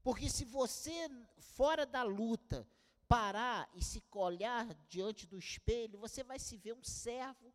Porque 0.02 0.28
se 0.28 0.44
você, 0.44 1.08
fora 1.38 1.86
da 1.86 2.02
luta, 2.02 2.68
parar 3.08 3.68
e 3.74 3.82
se 3.82 4.00
colhar 4.02 4.66
diante 4.88 5.26
do 5.26 5.38
espelho, 5.38 5.98
você 5.98 6.22
vai 6.22 6.38
se 6.38 6.56
ver 6.56 6.74
um 6.74 6.84
servo 6.84 7.52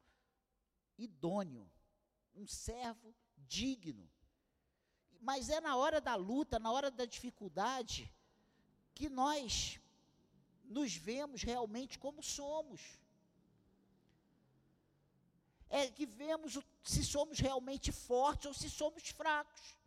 idôneo, 0.98 1.70
um 2.36 2.48
servo 2.48 3.14
digno. 3.38 4.10
Mas 5.22 5.50
é 5.50 5.62
na 5.62 5.76
hora 5.76 6.02
da 6.02 6.16
luta, 6.16 6.60
na 6.60 6.72
hora 6.72 6.90
da 6.90 7.06
dificuldade, 7.06 8.12
que 8.94 9.08
nós 9.08 9.80
nos 10.66 10.96
vemos 10.96 11.44
realmente 11.44 12.00
como 12.00 12.22
somos. 12.24 12.82
É 15.70 15.90
que 15.90 16.06
vemos 16.06 16.60
se 16.84 17.04
somos 17.04 17.40
realmente 17.40 17.92
fortes 17.92 18.48
ou 18.48 18.54
se 18.54 18.70
somos 18.70 19.10
fracos 19.10 19.83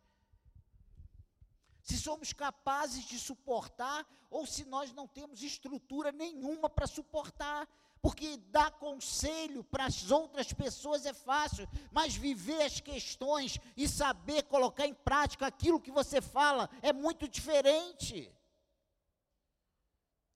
se 1.87 1.97
somos 1.97 2.33
capazes 2.33 3.05
de 3.05 3.17
suportar 3.17 4.05
ou 4.29 4.45
se 4.45 4.65
nós 4.65 4.91
não 4.91 5.07
temos 5.07 5.41
estrutura 5.41 6.11
nenhuma 6.11 6.69
para 6.69 6.85
suportar. 6.85 7.65
Porque 8.01 8.35
dar 8.35 8.71
conselho 8.71 9.63
para 9.63 9.85
as 9.85 10.11
outras 10.11 10.51
pessoas 10.51 11.05
é 11.05 11.13
fácil, 11.13 11.65
mas 11.89 12.13
viver 12.13 12.61
as 12.61 12.81
questões 12.81 13.57
e 13.77 13.87
saber 13.87 14.43
colocar 14.43 14.85
em 14.85 14.93
prática 14.93 15.47
aquilo 15.47 15.79
que 15.79 15.89
você 15.89 16.19
fala 16.19 16.69
é 16.81 16.91
muito 16.91 17.25
diferente. 17.25 18.29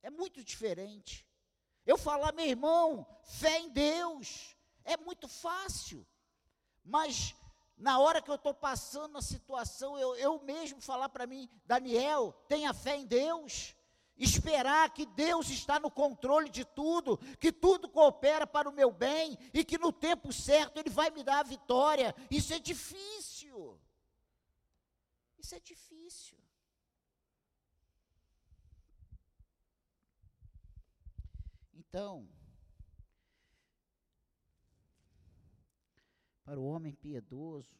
É 0.02 0.10
muito 0.10 0.42
diferente. 0.46 1.28
Eu 1.86 1.98
falar, 1.98 2.32
meu 2.32 2.46
irmão, 2.46 3.06
fé 3.24 3.60
em 3.60 3.70
Deus, 3.70 4.56
é 4.86 4.96
muito 4.96 5.28
fácil, 5.28 6.08
mas 6.82 7.36
na 7.82 7.98
hora 7.98 8.22
que 8.22 8.30
eu 8.30 8.36
estou 8.36 8.54
passando 8.54 9.17
a 9.17 9.22
situação, 9.22 9.98
eu, 9.98 10.15
eu 10.15 10.39
mesmo 10.44 10.80
falar 10.80 11.10
para 11.10 11.26
mim, 11.26 11.50
Daniel, 11.65 12.32
tenha 12.48 12.74
fé 12.74 12.96
em 12.96 13.08
Deus, 13.08 13.76
esperar 14.15 14.94
que 14.94 15.04
Deus 15.06 15.50
está 15.50 15.80
no 15.80 15.89
controle 15.89 16.48
de 16.48 16.63
tudo, 16.63 17.17
que 17.39 17.52
tudo 17.52 17.89
coopera 17.89 18.46
para 18.46 18.70
o 18.70 18.74
meu 18.74 18.91
bem 18.91 19.36
e 19.52 19.65
que 19.65 19.80
no 19.80 19.91
tempo 19.91 20.32
certo 20.32 20.78
Ele 20.78 20.91
vai 20.91 21.10
me 21.10 21.24
dar 21.24 21.39
a 21.39 21.44
vitória. 21.44 22.15
Isso 22.30 22.54
é 22.54 22.60
difícil. 22.60 23.80
Isso 25.39 25.56
é 25.56 25.60
difícil. 25.60 26.38
Então, 31.74 32.30
para 36.52 36.60
o 36.60 36.66
homem 36.66 36.94
piedoso. 36.94 37.74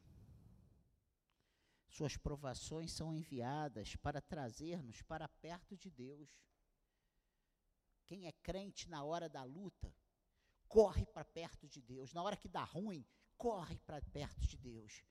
Suas 1.90 2.16
provações 2.16 2.90
são 2.90 3.14
enviadas 3.14 3.96
para 3.96 4.18
trazer-nos 4.18 5.02
para 5.02 5.28
perto 5.28 5.76
de 5.76 5.90
Deus. 5.90 6.30
Quem 8.06 8.26
é 8.26 8.32
crente 8.32 8.88
na 8.88 9.04
hora 9.04 9.28
da 9.28 9.42
luta, 9.42 9.94
corre 10.66 11.04
para 11.04 11.22
perto 11.22 11.68
de 11.68 11.82
Deus. 11.82 12.14
Na 12.14 12.22
hora 12.22 12.34
que 12.34 12.48
dá 12.48 12.64
ruim, 12.64 13.04
corre 13.36 13.78
para 13.80 14.00
perto 14.00 14.40
de 14.40 14.56
Deus. 14.56 15.04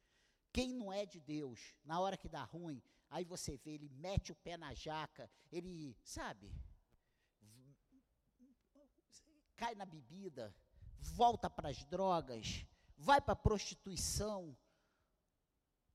Quem 0.52 0.74
não 0.74 0.92
é 0.92 1.06
de 1.06 1.20
Deus, 1.20 1.76
na 1.86 2.00
hora 2.00 2.18
que 2.18 2.28
dá 2.28 2.44
ruim, 2.44 2.82
aí 3.12 3.24
você 3.24 3.58
vê, 3.58 3.74
ele 3.76 3.90
mete 3.90 4.32
o 4.32 4.36
pé 4.38 4.58
na 4.58 4.74
jaca, 4.74 5.30
ele, 5.52 5.96
sabe, 6.04 6.52
cai 9.56 9.76
na 9.76 9.86
bebida, 9.86 10.52
volta 10.98 11.48
para 11.48 11.70
as 11.70 11.86
drogas, 11.86 12.66
vai 13.02 13.20
para 13.20 13.34
a 13.34 13.44
prostituição. 13.48 14.56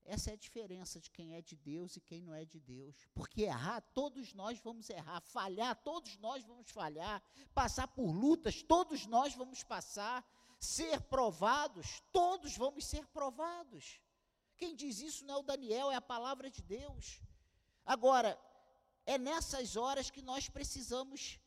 Essa 0.03 0.31
é 0.31 0.33
a 0.33 0.37
diferença 0.37 0.99
de 1.01 1.09
quem 1.11 1.35
é 1.35 1.41
de 1.41 1.55
Deus 1.55 1.97
e 1.97 2.01
quem 2.01 2.21
não 2.21 2.33
é 2.33 2.45
de 2.45 2.59
Deus. 2.59 2.95
Porque 3.13 3.41
errar, 3.43 3.81
todos 3.93 4.33
nós 4.33 4.57
vamos 4.59 4.89
errar. 4.89 5.19
Falhar, 5.21 5.75
todos 5.83 6.17
nós 6.17 6.43
vamos 6.45 6.69
falhar. 6.69 7.21
Passar 7.53 7.87
por 7.87 8.09
lutas, 8.11 8.63
todos 8.63 9.05
nós 9.05 9.35
vamos 9.35 9.63
passar. 9.63 10.25
Ser 10.59 11.01
provados, 11.01 12.01
todos 12.11 12.55
vamos 12.55 12.85
ser 12.85 13.05
provados. 13.07 13.99
Quem 14.55 14.75
diz 14.75 15.01
isso 15.01 15.25
não 15.25 15.35
é 15.35 15.37
o 15.39 15.43
Daniel, 15.43 15.91
é 15.91 15.95
a 15.95 16.01
palavra 16.01 16.49
de 16.49 16.61
Deus. 16.61 17.21
Agora, 17.85 18.39
é 19.05 19.17
nessas 19.17 19.75
horas 19.75 20.09
que 20.09 20.21
nós 20.21 20.49
precisamos, 20.49 21.39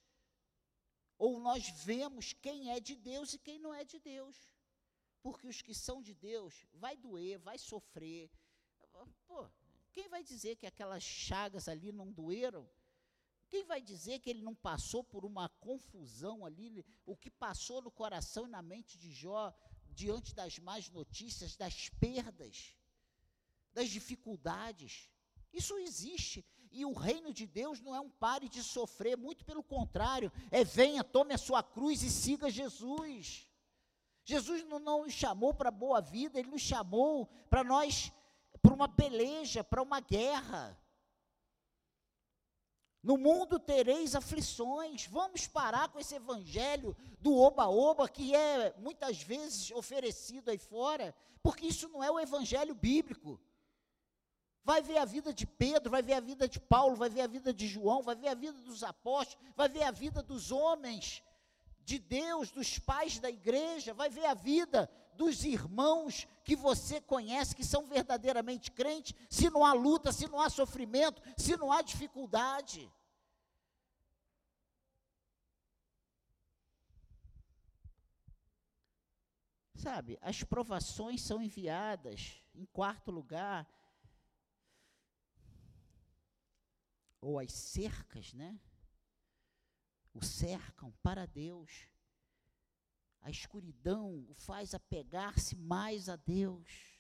ou 1.18 1.40
nós 1.40 1.68
vemos 1.84 2.34
quem 2.34 2.70
é 2.70 2.78
de 2.78 2.94
Deus 2.94 3.34
e 3.34 3.38
quem 3.38 3.58
não 3.58 3.74
é 3.74 3.84
de 3.84 3.98
Deus. 3.98 4.36
Porque 5.22 5.46
os 5.46 5.61
que 5.61 5.74
são 5.74 6.02
de 6.02 6.14
Deus, 6.14 6.66
vai 6.72 6.96
doer, 6.96 7.38
vai 7.38 7.59
sofrer. 7.59 8.30
Pô, 9.26 9.48
quem 9.92 10.09
vai 10.09 10.22
dizer 10.22 10.56
que 10.56 10.66
aquelas 10.66 11.02
chagas 11.02 11.68
ali 11.68 11.92
não 11.92 12.11
doeram? 12.11 12.68
Quem 13.48 13.64
vai 13.64 13.83
dizer 13.83 14.20
que 14.20 14.30
ele 14.30 14.42
não 14.42 14.54
passou 14.54 15.02
por 15.02 15.24
uma 15.24 15.48
confusão 15.48 16.46
ali, 16.46 16.85
o 17.04 17.16
que 17.16 17.28
passou 17.28 17.83
no 17.83 17.90
coração 17.90 18.46
e 18.46 18.50
na 18.50 18.62
mente 18.62 18.96
de 18.96 19.11
Jó 19.12 19.52
diante 19.88 20.33
das 20.35 20.59
más 20.59 20.88
notícias, 20.88 21.56
das 21.56 21.88
perdas, 21.88 22.76
das 23.72 23.90
dificuldades? 23.90 25.11
Isso 25.52 25.76
existe. 25.78 26.46
E 26.70 26.85
o 26.85 26.92
reino 26.92 27.35
de 27.35 27.44
Deus 27.44 27.80
não 27.80 27.92
é 27.92 28.00
um 28.00 28.09
pare 28.09 28.48
de 28.48 28.62
sofrer, 28.62 29.16
muito 29.16 29.44
pelo 29.44 29.64
contrário, 29.64 30.33
é 30.52 30.62
venha, 30.62 31.02
tome 31.02 31.35
a 31.35 31.38
sua 31.38 31.61
cruz 31.61 32.04
e 32.04 32.11
siga 32.11 32.48
Jesus. 32.48 33.49
Jesus 34.30 34.64
não, 34.64 34.78
nos 34.78 35.12
chamou 35.12 35.52
para 35.52 35.72
boa 35.72 36.00
vida, 36.00 36.38
ele 36.38 36.50
nos 36.50 36.62
chamou 36.62 37.28
para 37.48 37.64
nós, 37.64 38.12
para 38.62 38.72
uma 38.72 38.88
peleja, 38.88 39.64
para 39.64 39.82
uma 39.82 39.98
guerra. 39.98 40.78
No 43.02 43.16
mundo 43.18 43.58
tereis 43.58 44.14
aflições. 44.14 45.06
Vamos 45.06 45.48
parar 45.48 45.88
com 45.88 45.98
esse 45.98 46.14
evangelho 46.14 46.96
do 47.18 47.36
oba-oba 47.36 48.08
que 48.08 48.32
é 48.34 48.72
muitas 48.78 49.20
vezes 49.20 49.72
oferecido 49.72 50.50
aí 50.50 50.58
fora, 50.58 51.12
porque 51.42 51.66
isso 51.66 51.88
não 51.88 52.04
é 52.04 52.10
o 52.10 52.20
evangelho 52.20 52.74
bíblico. 52.74 53.40
Vai 54.62 54.80
ver 54.80 54.98
a 54.98 55.04
vida 55.04 55.32
de 55.32 55.44
Pedro, 55.46 55.90
vai 55.90 56.02
ver 56.02 56.12
a 56.12 56.20
vida 56.20 56.46
de 56.46 56.60
Paulo, 56.60 56.94
vai 56.94 57.08
ver 57.08 57.22
a 57.22 57.26
vida 57.26 57.52
de 57.52 57.66
João, 57.66 58.02
vai 58.02 58.14
ver 58.14 58.28
a 58.28 58.34
vida 58.34 58.58
dos 58.60 58.84
apóstolos, 58.84 59.44
vai 59.56 59.68
ver 59.68 59.82
a 59.82 59.90
vida 59.90 60.22
dos 60.22 60.52
homens 60.52 61.20
de 61.84 61.98
Deus, 61.98 62.50
dos 62.50 62.78
pais 62.78 63.18
da 63.18 63.30
igreja, 63.30 63.92
vai 63.92 64.08
ver 64.08 64.26
a 64.26 64.34
vida 64.34 64.90
dos 65.14 65.44
irmãos 65.44 66.26
que 66.44 66.56
você 66.56 67.00
conhece, 67.00 67.54
que 67.54 67.64
são 67.64 67.86
verdadeiramente 67.86 68.70
crentes, 68.70 69.14
se 69.28 69.50
não 69.50 69.64
há 69.64 69.72
luta, 69.72 70.12
se 70.12 70.26
não 70.26 70.40
há 70.40 70.48
sofrimento, 70.48 71.22
se 71.36 71.56
não 71.56 71.70
há 71.70 71.82
dificuldade. 71.82 72.90
Sabe, 79.74 80.18
as 80.20 80.42
provações 80.42 81.22
são 81.22 81.40
enviadas, 81.40 82.42
em 82.54 82.66
quarto 82.66 83.10
lugar, 83.10 83.66
ou 87.20 87.38
as 87.38 87.52
cercas, 87.52 88.32
né? 88.34 88.58
O 90.12 90.24
cercam 90.24 90.92
para 91.02 91.26
Deus. 91.26 91.88
A 93.20 93.30
escuridão 93.30 94.26
o 94.28 94.34
faz 94.34 94.74
apegar-se 94.74 95.54
mais 95.56 96.08
a 96.08 96.16
Deus. 96.16 96.98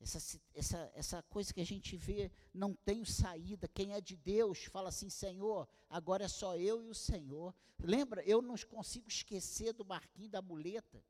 Essa, 0.00 0.40
essa, 0.52 0.92
essa 0.94 1.22
coisa 1.22 1.52
que 1.52 1.62
a 1.62 1.66
gente 1.66 1.96
vê, 1.96 2.30
não 2.52 2.74
tem 2.74 3.04
saída. 3.04 3.66
Quem 3.66 3.94
é 3.94 4.00
de 4.00 4.16
Deus 4.16 4.64
fala 4.64 4.90
assim: 4.90 5.08
Senhor, 5.08 5.66
agora 5.88 6.24
é 6.24 6.28
só 6.28 6.56
eu 6.56 6.82
e 6.82 6.88
o 6.88 6.94
Senhor. 6.94 7.54
Lembra, 7.78 8.22
eu 8.24 8.42
não 8.42 8.54
consigo 8.68 9.08
esquecer 9.08 9.72
do 9.72 9.82
barquinho 9.82 10.28
da 10.28 10.42
muleta. 10.42 11.02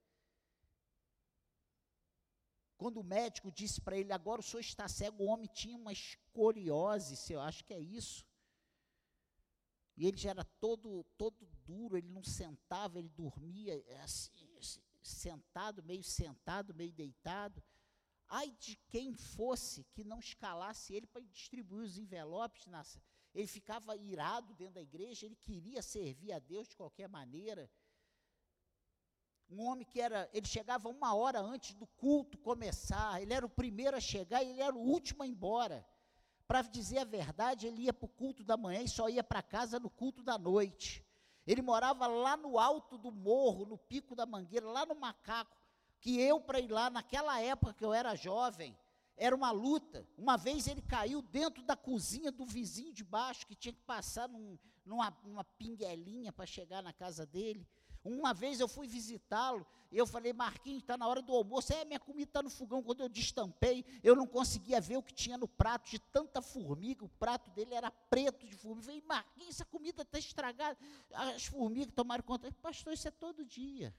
Quando 2.76 2.98
o 2.98 3.04
médico 3.04 3.50
disse 3.50 3.80
para 3.80 3.96
ele, 3.96 4.12
agora 4.12 4.40
o 4.40 4.44
senhor 4.44 4.60
está 4.60 4.88
cego, 4.88 5.22
o 5.22 5.26
homem 5.26 5.48
tinha 5.52 5.76
uma 5.76 5.92
escoliose, 5.92 7.32
eu 7.32 7.40
acho 7.40 7.64
que 7.64 7.72
é 7.72 7.78
isso. 7.80 8.24
E 9.96 10.07
ele 10.07 10.16
já 10.16 10.30
era 10.30 10.44
todo, 10.44 11.04
todo 11.16 11.46
duro, 11.64 11.96
ele 11.96 12.09
não 12.09 12.24
sentava, 12.24 12.98
ele 12.98 13.09
dormia 13.11 13.83
assim, 14.02 14.33
sentado, 15.00 15.83
meio 15.83 16.02
sentado, 16.02 16.74
meio 16.74 16.92
deitado. 16.92 17.62
Ai 18.28 18.50
de 18.59 18.76
quem 18.88 19.14
fosse 19.14 19.85
que 19.92 20.02
não 20.02 20.18
escalasse 20.18 20.94
ele 20.94 21.07
para 21.07 21.22
distribuir 21.22 21.85
os 21.85 21.96
envelopes. 21.96 22.66
Na, 22.66 22.83
ele 23.35 23.46
ficava 23.46 23.96
irado 23.96 24.54
dentro 24.54 24.74
da 24.74 24.83
igreja, 24.83 25.26
ele 25.26 25.37
queria 25.37 25.83
servir 25.83 26.33
a 26.33 26.38
Deus 26.38 26.68
de 26.68 26.76
qualquer 26.76 27.09
maneira. 27.09 27.70
Um 29.48 29.61
homem 29.61 29.87
que 29.87 30.00
era, 30.00 30.28
ele 30.33 30.46
chegava 30.46 30.88
uma 30.88 31.14
hora 31.14 31.40
antes 31.40 31.74
do 31.74 31.87
culto 31.87 32.38
começar, 32.38 33.20
ele 33.20 33.33
era 33.33 33.44
o 33.44 33.50
primeiro 33.50 33.96
a 33.96 34.00
chegar 34.00 34.42
e 34.42 34.50
ele 34.50 34.61
era 34.61 34.74
o 34.74 34.80
último 34.80 35.22
a 35.22 35.26
ir 35.26 35.30
embora. 35.30 35.87
Para 36.46 36.62
dizer 36.62 36.98
a 36.98 37.04
verdade, 37.04 37.66
ele 37.66 37.83
ia 37.83 37.92
para 37.92 38.07
o 38.07 38.09
culto 38.09 38.44
da 38.44 38.57
manhã 38.57 38.83
e 38.83 38.88
só 38.88 39.09
ia 39.09 39.24
para 39.24 39.42
casa 39.42 39.80
no 39.80 39.88
culto 39.88 40.22
da 40.22 40.37
noite. 40.37 41.04
Ele 41.46 41.62
morava 41.62 42.07
lá 42.07 42.37
no 42.37 42.59
alto 42.59 42.96
do 42.98 43.11
morro, 43.11 43.66
no 43.66 43.78
pico 43.78 44.14
da 44.14 44.26
mangueira, 44.26 44.66
lá 44.66 44.87
no 44.87 44.94
macaco, 44.94 45.57
que 46.00 46.20
eu, 46.20 46.40
para 46.40 46.61
ir 46.61 46.70
lá, 46.70 46.90
naquela 46.90 47.40
época 47.40 47.74
que 47.74 47.85
eu 47.85 47.92
era 47.92 48.14
jovem, 48.14 48.76
era 49.16 49.35
uma 49.35 49.50
luta. 49.50 50.07
Uma 50.16 50.37
vez 50.37 50.66
ele 50.66 50.83
caiu 50.83 51.22
dentro 51.22 51.62
da 51.62 51.76
cozinha 51.76 52.30
do 52.30 52.44
vizinho 52.44 52.92
de 52.92 53.04
baixo, 53.04 53.46
que 53.46 53.54
tinha 53.54 53.72
que 53.72 53.83
passar 53.83 54.28
num, 54.28 54.59
numa, 54.85 55.16
numa 55.22 55.44
pinguelinha 55.44 56.33
para 56.33 56.46
chegar 56.46 56.83
na 56.83 56.92
casa 56.92 57.24
dele. 57.24 57.66
Uma 58.05 58.35
vez 58.35 58.61
eu 58.61 58.69
fui 58.69 58.87
visitá-lo, 58.87 59.67
e 59.90 59.97
eu 59.97 60.07
falei, 60.07 60.33
Marquinhos, 60.33 60.83
está 60.83 60.97
na 60.97 61.07
hora 61.07 61.23
do 61.23 61.33
almoço. 61.33 61.73
É, 61.73 61.85
minha 61.85 62.01
comida 62.01 62.29
está 62.29 62.43
no 62.43 62.51
fogão. 62.51 62.83
Quando 62.83 63.01
eu 63.01 63.09
destampei, 63.09 63.85
eu 64.03 64.17
não 64.17 64.27
conseguia 64.27 64.81
ver 64.81 64.97
o 64.97 65.03
que 65.03 65.14
tinha 65.14 65.38
no 65.38 65.47
prato, 65.47 65.88
de 65.88 66.01
tanta 66.01 66.43
formiga. 66.43 67.05
O 67.05 67.09
prato 67.09 67.49
dele 67.53 67.75
era 67.75 67.90
preto 67.90 68.45
de 68.47 68.57
formiga. 68.57 68.81
Eu 68.81 68.85
falei, 68.87 69.03
Marquinhos, 69.07 69.51
essa 69.51 69.64
comida 69.64 70.03
está 70.03 70.19
estragada. 70.19 70.77
As 71.12 71.47
formigas 71.47 71.95
tomaram 71.95 72.25
conta. 72.25 72.43
Falei, 72.51 72.59
Pastor, 72.61 72.93
isso 72.93 73.07
é 73.07 73.11
todo 73.12 73.45
dia. 73.45 73.95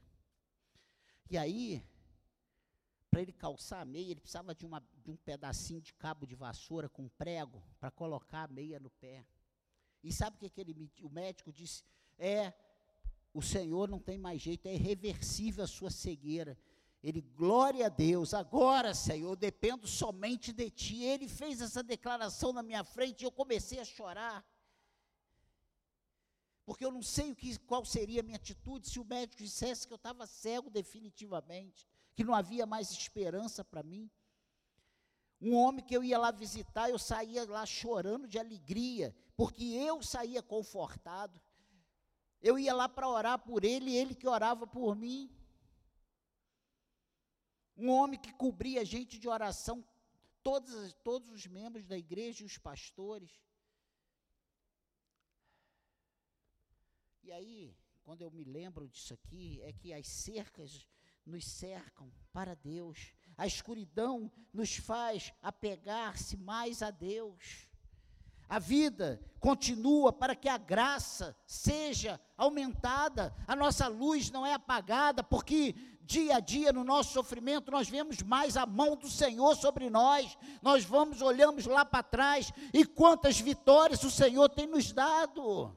E 1.30 1.38
aí, 1.38 1.82
para 3.10 3.22
ele 3.22 3.32
calçar 3.32 3.80
a 3.80 3.86
meia, 3.86 4.12
ele 4.12 4.20
precisava 4.20 4.54
de, 4.54 4.66
uma, 4.66 4.84
de 5.02 5.10
um 5.10 5.16
pedacinho 5.16 5.80
de 5.80 5.94
cabo 5.94 6.28
de 6.28 6.36
vassoura 6.36 6.90
com 6.90 7.08
prego 7.08 7.64
para 7.80 7.90
colocar 7.90 8.44
a 8.44 8.48
meia 8.50 8.82
no 8.82 8.90
pé. 8.90 9.26
E 10.04 10.12
sabe 10.12 10.36
o 10.36 10.40
que, 10.40 10.50
que 10.50 10.60
ele, 10.60 10.92
o 11.02 11.10
médico 11.10 11.54
disse? 11.54 11.86
É, 12.18 12.54
o 13.36 13.42
Senhor 13.42 13.90
não 13.90 14.00
tem 14.00 14.18
mais 14.18 14.42
jeito, 14.42 14.66
é 14.66 14.74
irreversível 14.74 15.66
a 15.66 15.68
sua 15.68 15.92
cegueira. 15.92 16.58
Ele, 17.04 17.20
glória 17.20 17.88
a 17.88 17.90
Deus, 17.90 18.34
agora, 18.34 18.94
Senhor, 18.94 19.36
dependo 19.36 19.86
somente 19.86 20.54
de 20.54 20.70
Ti. 20.70 21.04
Ele 21.04 21.28
fez 21.28 21.60
essa 21.60 21.84
declaração 21.84 22.54
na 22.54 22.64
minha 22.64 22.86
frente 22.86 23.22
e 23.22 23.26
eu 23.26 23.32
comecei 23.32 23.78
a 23.78 23.84
chorar. 23.84 24.42
Porque 26.66 26.86
eu 26.86 26.90
não 26.90 27.02
sei 27.02 27.34
o 27.34 27.36
que, 27.36 27.60
qual 27.60 27.84
seria 27.84 28.22
a 28.22 28.24
minha 28.24 28.38
atitude 28.38 28.88
se 28.88 29.02
o 29.02 29.06
médico 29.06 29.44
dissesse 29.44 29.86
que 29.86 29.92
eu 29.92 29.98
estava 29.98 30.26
cego 30.26 30.70
definitivamente, 30.70 31.86
que 32.16 32.24
não 32.24 32.34
havia 32.34 32.66
mais 32.66 32.90
esperança 32.90 33.66
para 33.66 33.84
mim. 33.84 34.10
Um 35.42 35.54
homem 35.56 35.84
que 35.84 35.96
eu 35.96 36.06
ia 36.06 36.18
lá 36.18 36.32
visitar, 36.32 36.90
eu 36.90 36.98
saía 36.98 37.44
lá 37.44 37.66
chorando 37.66 38.30
de 38.30 38.40
alegria, 38.40 39.14
porque 39.36 39.66
eu 39.66 40.02
saía 40.02 40.42
confortado. 40.42 41.42
Eu 42.50 42.60
ia 42.60 42.76
lá 42.76 42.88
para 42.88 43.10
orar 43.10 43.40
por 43.40 43.66
ele, 43.66 43.96
ele 43.96 44.14
que 44.14 44.28
orava 44.28 44.68
por 44.68 44.96
mim. 44.96 45.36
Um 47.76 47.90
homem 47.90 48.20
que 48.20 48.32
cobria 48.34 48.82
a 48.82 48.84
gente 48.84 49.18
de 49.18 49.28
oração, 49.28 49.84
todos, 50.44 50.94
todos 51.04 51.32
os 51.32 51.48
membros 51.48 51.88
da 51.88 51.98
igreja 51.98 52.44
e 52.44 52.46
os 52.46 52.56
pastores. 52.60 53.32
E 57.24 57.32
aí, 57.32 57.76
quando 58.04 58.22
eu 58.22 58.30
me 58.30 58.44
lembro 58.44 58.88
disso 58.88 59.16
aqui, 59.16 59.60
é 59.64 59.74
que 59.74 59.92
as 59.92 60.08
cercas 60.08 60.88
nos 61.26 61.48
cercam 61.48 62.14
para 62.32 62.54
Deus. 62.54 63.12
A 63.36 63.48
escuridão 63.48 64.32
nos 64.54 64.76
faz 64.76 65.34
apegar-se 65.42 66.38
mais 66.38 66.84
a 66.84 66.92
Deus. 66.92 67.65
A 68.48 68.60
vida 68.60 69.20
continua 69.40 70.14
para 70.14 70.36
que 70.36 70.48
a 70.48 70.58
graça 70.58 71.36
seja 71.46 72.20
aumentada, 72.38 73.34
a 73.48 73.56
nossa 73.56 73.88
luz 73.88 74.30
não 74.30 74.46
é 74.46 74.54
apagada, 74.54 75.24
porque 75.24 75.74
dia 76.02 76.38
a 76.38 76.40
dia 76.40 76.72
no 76.72 76.84
nosso 76.84 77.14
sofrimento 77.14 77.72
nós 77.72 77.90
vemos 77.90 78.22
mais 78.22 78.56
a 78.56 78.66
mão 78.66 78.96
do 78.96 79.10
Senhor 79.10 79.56
sobre 79.56 79.90
nós, 79.90 80.38
nós 80.62 80.84
vamos, 80.84 81.22
olhamos 81.22 81.66
lá 81.66 81.84
para 81.84 82.04
trás 82.04 82.52
e 82.74 82.86
quantas 82.86 83.40
vitórias 83.40 84.04
o 84.04 84.12
Senhor 84.12 84.50
tem 84.50 84.68
nos 84.68 84.92
dado. 84.92 85.76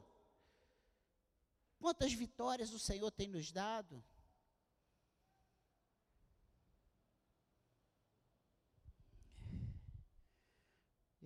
Quantas 1.79 2.13
vitórias 2.13 2.73
o 2.73 2.79
Senhor 2.79 3.09
tem 3.09 3.27
nos 3.27 3.51
dado? 3.51 4.03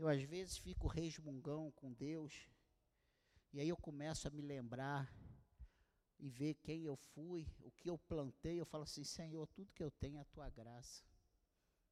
Eu 0.03 0.09
às 0.09 0.21
vezes 0.21 0.57
fico 0.57 0.85
resmungão 0.85 1.71
com 1.71 1.93
Deus, 1.93 2.49
e 3.53 3.61
aí 3.61 3.69
eu 3.69 3.77
começo 3.77 4.27
a 4.27 4.31
me 4.31 4.41
lembrar 4.41 5.09
e 6.19 6.27
ver 6.29 6.55
quem 6.55 6.83
eu 6.83 6.97
fui, 6.97 7.47
o 7.61 7.71
que 7.71 7.89
eu 7.89 7.97
plantei, 7.97 8.59
eu 8.59 8.65
falo 8.65 8.83
assim, 8.83 9.05
Senhor, 9.05 9.47
tudo 9.47 9.71
que 9.71 9.81
eu 9.81 9.89
tenho 9.89 10.17
é 10.17 10.19
a 10.19 10.25
tua 10.25 10.49
graça, 10.49 11.05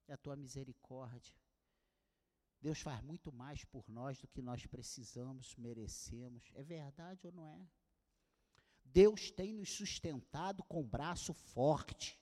é 0.06 0.12
a 0.12 0.18
tua 0.18 0.36
misericórdia. 0.36 1.34
Deus 2.60 2.82
faz 2.82 3.02
muito 3.02 3.32
mais 3.32 3.64
por 3.64 3.88
nós 3.88 4.20
do 4.20 4.28
que 4.28 4.42
nós 4.42 4.66
precisamos, 4.66 5.56
merecemos. 5.56 6.50
É 6.52 6.62
verdade 6.62 7.26
ou 7.26 7.32
não 7.32 7.48
é? 7.48 7.66
Deus 8.84 9.30
tem 9.30 9.54
nos 9.54 9.70
sustentado 9.70 10.62
com 10.64 10.86
braço 10.86 11.32
forte. 11.32 12.20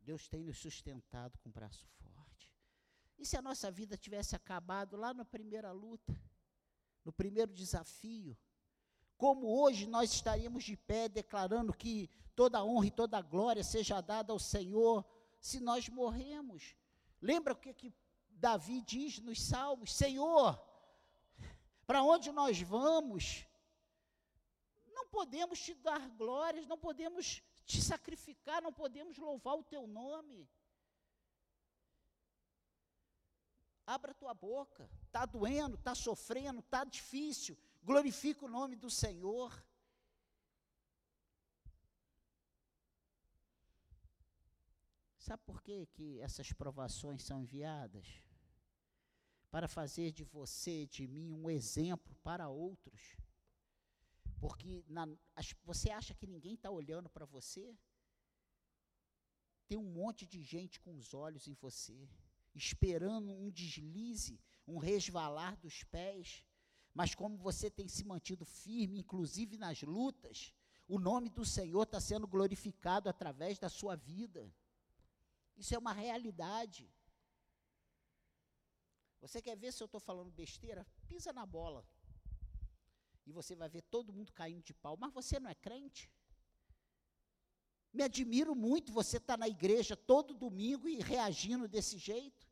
Deus 0.00 0.26
tem 0.26 0.42
nos 0.42 0.58
sustentado 0.58 1.38
com 1.38 1.52
braço 1.52 1.86
forte. 1.86 2.11
E 3.22 3.24
se 3.24 3.36
a 3.36 3.42
nossa 3.42 3.70
vida 3.70 3.96
tivesse 3.96 4.34
acabado 4.34 4.96
lá 4.96 5.14
na 5.14 5.24
primeira 5.24 5.70
luta, 5.70 6.12
no 7.04 7.12
primeiro 7.12 7.52
desafio? 7.52 8.36
Como 9.16 9.46
hoje 9.46 9.86
nós 9.86 10.12
estaríamos 10.12 10.64
de 10.64 10.76
pé 10.76 11.08
declarando 11.08 11.72
que 11.72 12.10
toda 12.34 12.64
honra 12.64 12.86
e 12.86 12.90
toda 12.90 13.22
glória 13.22 13.62
seja 13.62 14.00
dada 14.00 14.32
ao 14.32 14.40
Senhor 14.40 15.06
se 15.38 15.60
nós 15.60 15.88
morremos? 15.88 16.74
Lembra 17.20 17.52
o 17.52 17.56
que, 17.56 17.72
que 17.72 17.94
Davi 18.28 18.80
diz 18.80 19.20
nos 19.20 19.40
Salmos: 19.40 19.94
Senhor, 19.94 20.60
para 21.86 22.02
onde 22.02 22.32
nós 22.32 22.60
vamos? 22.60 23.46
Não 24.92 25.06
podemos 25.06 25.60
te 25.60 25.74
dar 25.74 26.10
glórias, 26.10 26.66
não 26.66 26.76
podemos 26.76 27.40
te 27.64 27.80
sacrificar, 27.80 28.60
não 28.60 28.72
podemos 28.72 29.16
louvar 29.16 29.54
o 29.54 29.62
teu 29.62 29.86
nome. 29.86 30.50
Abra 33.94 34.14
tua 34.14 34.34
boca, 34.34 34.88
está 35.06 35.22
doendo, 35.26 35.76
está 35.76 35.94
sofrendo, 35.94 36.60
está 36.60 36.82
difícil, 36.84 37.54
glorifica 37.82 38.46
o 38.46 38.48
nome 38.58 38.74
do 38.74 38.90
Senhor. 38.90 39.50
Sabe 45.18 45.42
por 45.44 45.62
que, 45.62 45.86
que 45.94 46.20
essas 46.20 46.52
provações 46.52 47.22
são 47.22 47.38
enviadas? 47.40 48.06
Para 49.50 49.68
fazer 49.68 50.10
de 50.10 50.24
você, 50.24 50.86
de 50.86 51.06
mim, 51.06 51.30
um 51.30 51.50
exemplo 51.50 52.14
para 52.22 52.48
outros. 52.48 53.16
Porque 54.40 54.84
na, 54.88 55.06
você 55.62 55.90
acha 55.90 56.14
que 56.14 56.26
ninguém 56.26 56.54
está 56.54 56.70
olhando 56.70 57.08
para 57.10 57.26
você? 57.26 57.76
Tem 59.68 59.78
um 59.78 59.92
monte 60.00 60.26
de 60.26 60.42
gente 60.42 60.80
com 60.80 60.96
os 60.96 61.14
olhos 61.14 61.46
em 61.46 61.54
você, 61.54 62.08
esperando 62.54 63.32
um 63.32 63.50
deslize, 63.50 64.40
um 64.66 64.78
resvalar 64.78 65.56
dos 65.56 65.84
pés. 65.84 66.44
Mas 66.94 67.14
como 67.14 67.36
você 67.36 67.70
tem 67.70 67.88
se 67.88 68.04
mantido 68.04 68.44
firme, 68.44 68.98
inclusive 68.98 69.56
nas 69.56 69.82
lutas, 69.82 70.52
o 70.86 70.98
nome 70.98 71.30
do 71.30 71.44
Senhor 71.44 71.84
está 71.84 72.00
sendo 72.00 72.26
glorificado 72.26 73.08
através 73.08 73.58
da 73.58 73.68
sua 73.68 73.96
vida. 73.96 74.52
Isso 75.56 75.74
é 75.74 75.78
uma 75.78 75.92
realidade. 75.92 76.92
Você 79.20 79.40
quer 79.40 79.56
ver 79.56 79.72
se 79.72 79.82
eu 79.82 79.86
estou 79.86 80.00
falando 80.00 80.30
besteira? 80.30 80.86
Pisa 81.06 81.32
na 81.32 81.46
bola. 81.46 81.86
E 83.24 83.32
você 83.32 83.54
vai 83.54 83.68
ver 83.68 83.82
todo 83.82 84.12
mundo 84.12 84.32
caindo 84.32 84.64
de 84.64 84.74
pau. 84.74 84.96
Mas 84.96 85.12
você 85.12 85.38
não 85.38 85.48
é 85.48 85.54
crente? 85.54 86.10
Me 87.92 88.02
admiro 88.02 88.54
muito 88.54 88.92
você 88.92 89.18
estar 89.18 89.34
tá 89.34 89.36
na 89.38 89.48
igreja 89.48 89.96
todo 89.96 90.34
domingo 90.34 90.88
e 90.88 90.96
reagindo 90.96 91.68
desse 91.68 91.98
jeito. 91.98 92.46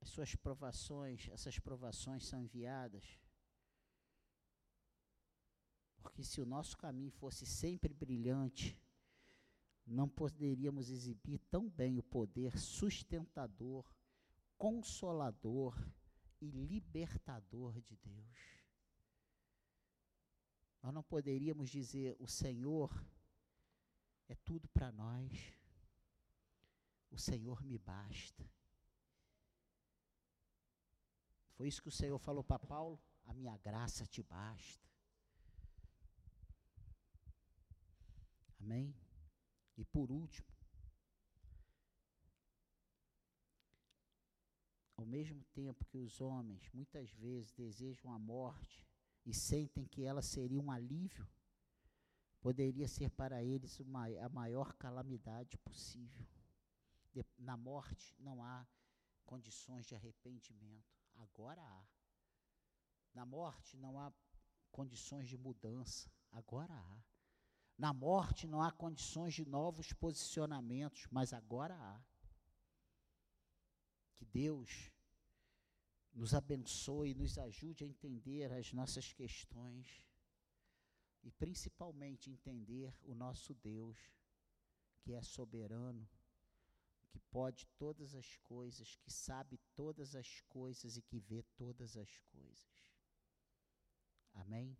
As 0.00 0.10
suas 0.10 0.34
provações, 0.36 1.28
essas 1.32 1.58
provações 1.58 2.24
são 2.24 2.40
enviadas 2.40 3.18
porque 6.04 6.22
se 6.22 6.38
o 6.40 6.46
nosso 6.46 6.76
caminho 6.76 7.10
fosse 7.10 7.46
sempre 7.46 7.94
brilhante, 7.94 8.78
não 9.86 10.06
poderíamos 10.06 10.90
exibir 10.90 11.38
tão 11.50 11.68
bem 11.68 11.98
o 11.98 12.02
poder 12.02 12.58
sustentador, 12.58 13.84
consolador 14.58 15.74
e 16.44 16.50
libertador 16.50 17.80
de 17.80 17.96
Deus. 17.96 18.38
Nós 20.82 20.92
não 20.92 21.02
poderíamos 21.02 21.70
dizer: 21.70 22.14
o 22.18 22.26
Senhor 22.26 22.92
é 24.28 24.34
tudo 24.34 24.68
para 24.68 24.92
nós, 24.92 25.32
o 27.10 27.18
Senhor 27.18 27.62
me 27.64 27.78
basta. 27.78 28.44
Foi 31.54 31.68
isso 31.68 31.80
que 31.80 31.88
o 31.88 31.92
Senhor 31.92 32.18
falou 32.18 32.44
para 32.44 32.58
Paulo: 32.58 33.00
a 33.24 33.32
minha 33.32 33.56
graça 33.56 34.06
te 34.06 34.22
basta. 34.22 34.84
Amém? 38.60 38.94
E 39.76 39.84
por 39.84 40.10
último, 40.10 40.53
ao 44.96 45.04
mesmo 45.04 45.42
tempo 45.52 45.84
que 45.86 45.98
os 45.98 46.20
homens 46.20 46.68
muitas 46.72 47.10
vezes 47.12 47.52
desejam 47.52 48.12
a 48.12 48.18
morte 48.18 48.84
e 49.26 49.34
sentem 49.34 49.86
que 49.86 50.04
ela 50.04 50.22
seria 50.22 50.60
um 50.60 50.70
alívio, 50.70 51.26
poderia 52.40 52.86
ser 52.86 53.10
para 53.10 53.42
eles 53.42 53.80
uma, 53.80 54.06
a 54.06 54.28
maior 54.28 54.74
calamidade 54.74 55.56
possível. 55.58 56.26
De, 57.12 57.24
na 57.38 57.56
morte 57.56 58.14
não 58.18 58.42
há 58.42 58.66
condições 59.24 59.86
de 59.86 59.94
arrependimento, 59.94 60.94
agora 61.16 61.62
há. 61.62 61.86
Na 63.14 63.24
morte 63.24 63.76
não 63.76 63.98
há 63.98 64.12
condições 64.70 65.28
de 65.28 65.38
mudança, 65.38 66.10
agora 66.30 66.74
há. 66.74 67.02
Na 67.78 67.92
morte 67.92 68.46
não 68.46 68.62
há 68.62 68.70
condições 68.70 69.34
de 69.34 69.44
novos 69.44 69.92
posicionamentos, 69.92 71.06
mas 71.10 71.32
agora 71.32 71.74
há. 71.74 72.00
Que 74.16 74.24
Deus 74.24 74.92
nos 76.14 76.32
abençoe 76.32 77.14
nos 77.14 77.36
ajude 77.38 77.82
a 77.82 77.86
entender 77.86 78.52
as 78.52 78.72
nossas 78.72 79.12
questões 79.12 80.06
e 81.24 81.30
principalmente 81.32 82.30
entender 82.30 82.94
o 83.02 83.14
nosso 83.14 83.54
Deus, 83.54 83.98
que 85.00 85.12
é 85.12 85.22
soberano, 85.22 86.08
que 87.08 87.18
pode 87.30 87.66
todas 87.78 88.14
as 88.14 88.36
coisas, 88.36 88.96
que 88.96 89.10
sabe 89.10 89.58
todas 89.74 90.14
as 90.14 90.40
coisas 90.42 90.96
e 90.96 91.02
que 91.02 91.18
vê 91.18 91.42
todas 91.56 91.96
as 91.96 92.18
coisas. 92.30 92.92
Amém? 94.34 94.76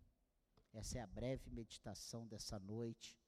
Essa 0.72 0.98
é 0.98 1.00
a 1.00 1.06
breve 1.06 1.50
meditação 1.50 2.26
dessa 2.26 2.58
noite, 2.58 3.18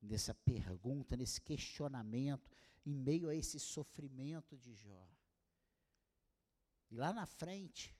nessa 0.00 0.34
pergunta, 0.34 1.16
nesse 1.16 1.40
questionamento, 1.40 2.50
em 2.86 2.94
meio 2.94 3.28
a 3.28 3.34
esse 3.34 3.58
sofrimento 3.58 4.56
de 4.56 4.74
Jó. 4.74 5.08
E 6.90 6.96
lá 6.96 7.12
na 7.12 7.26
frente, 7.26 7.96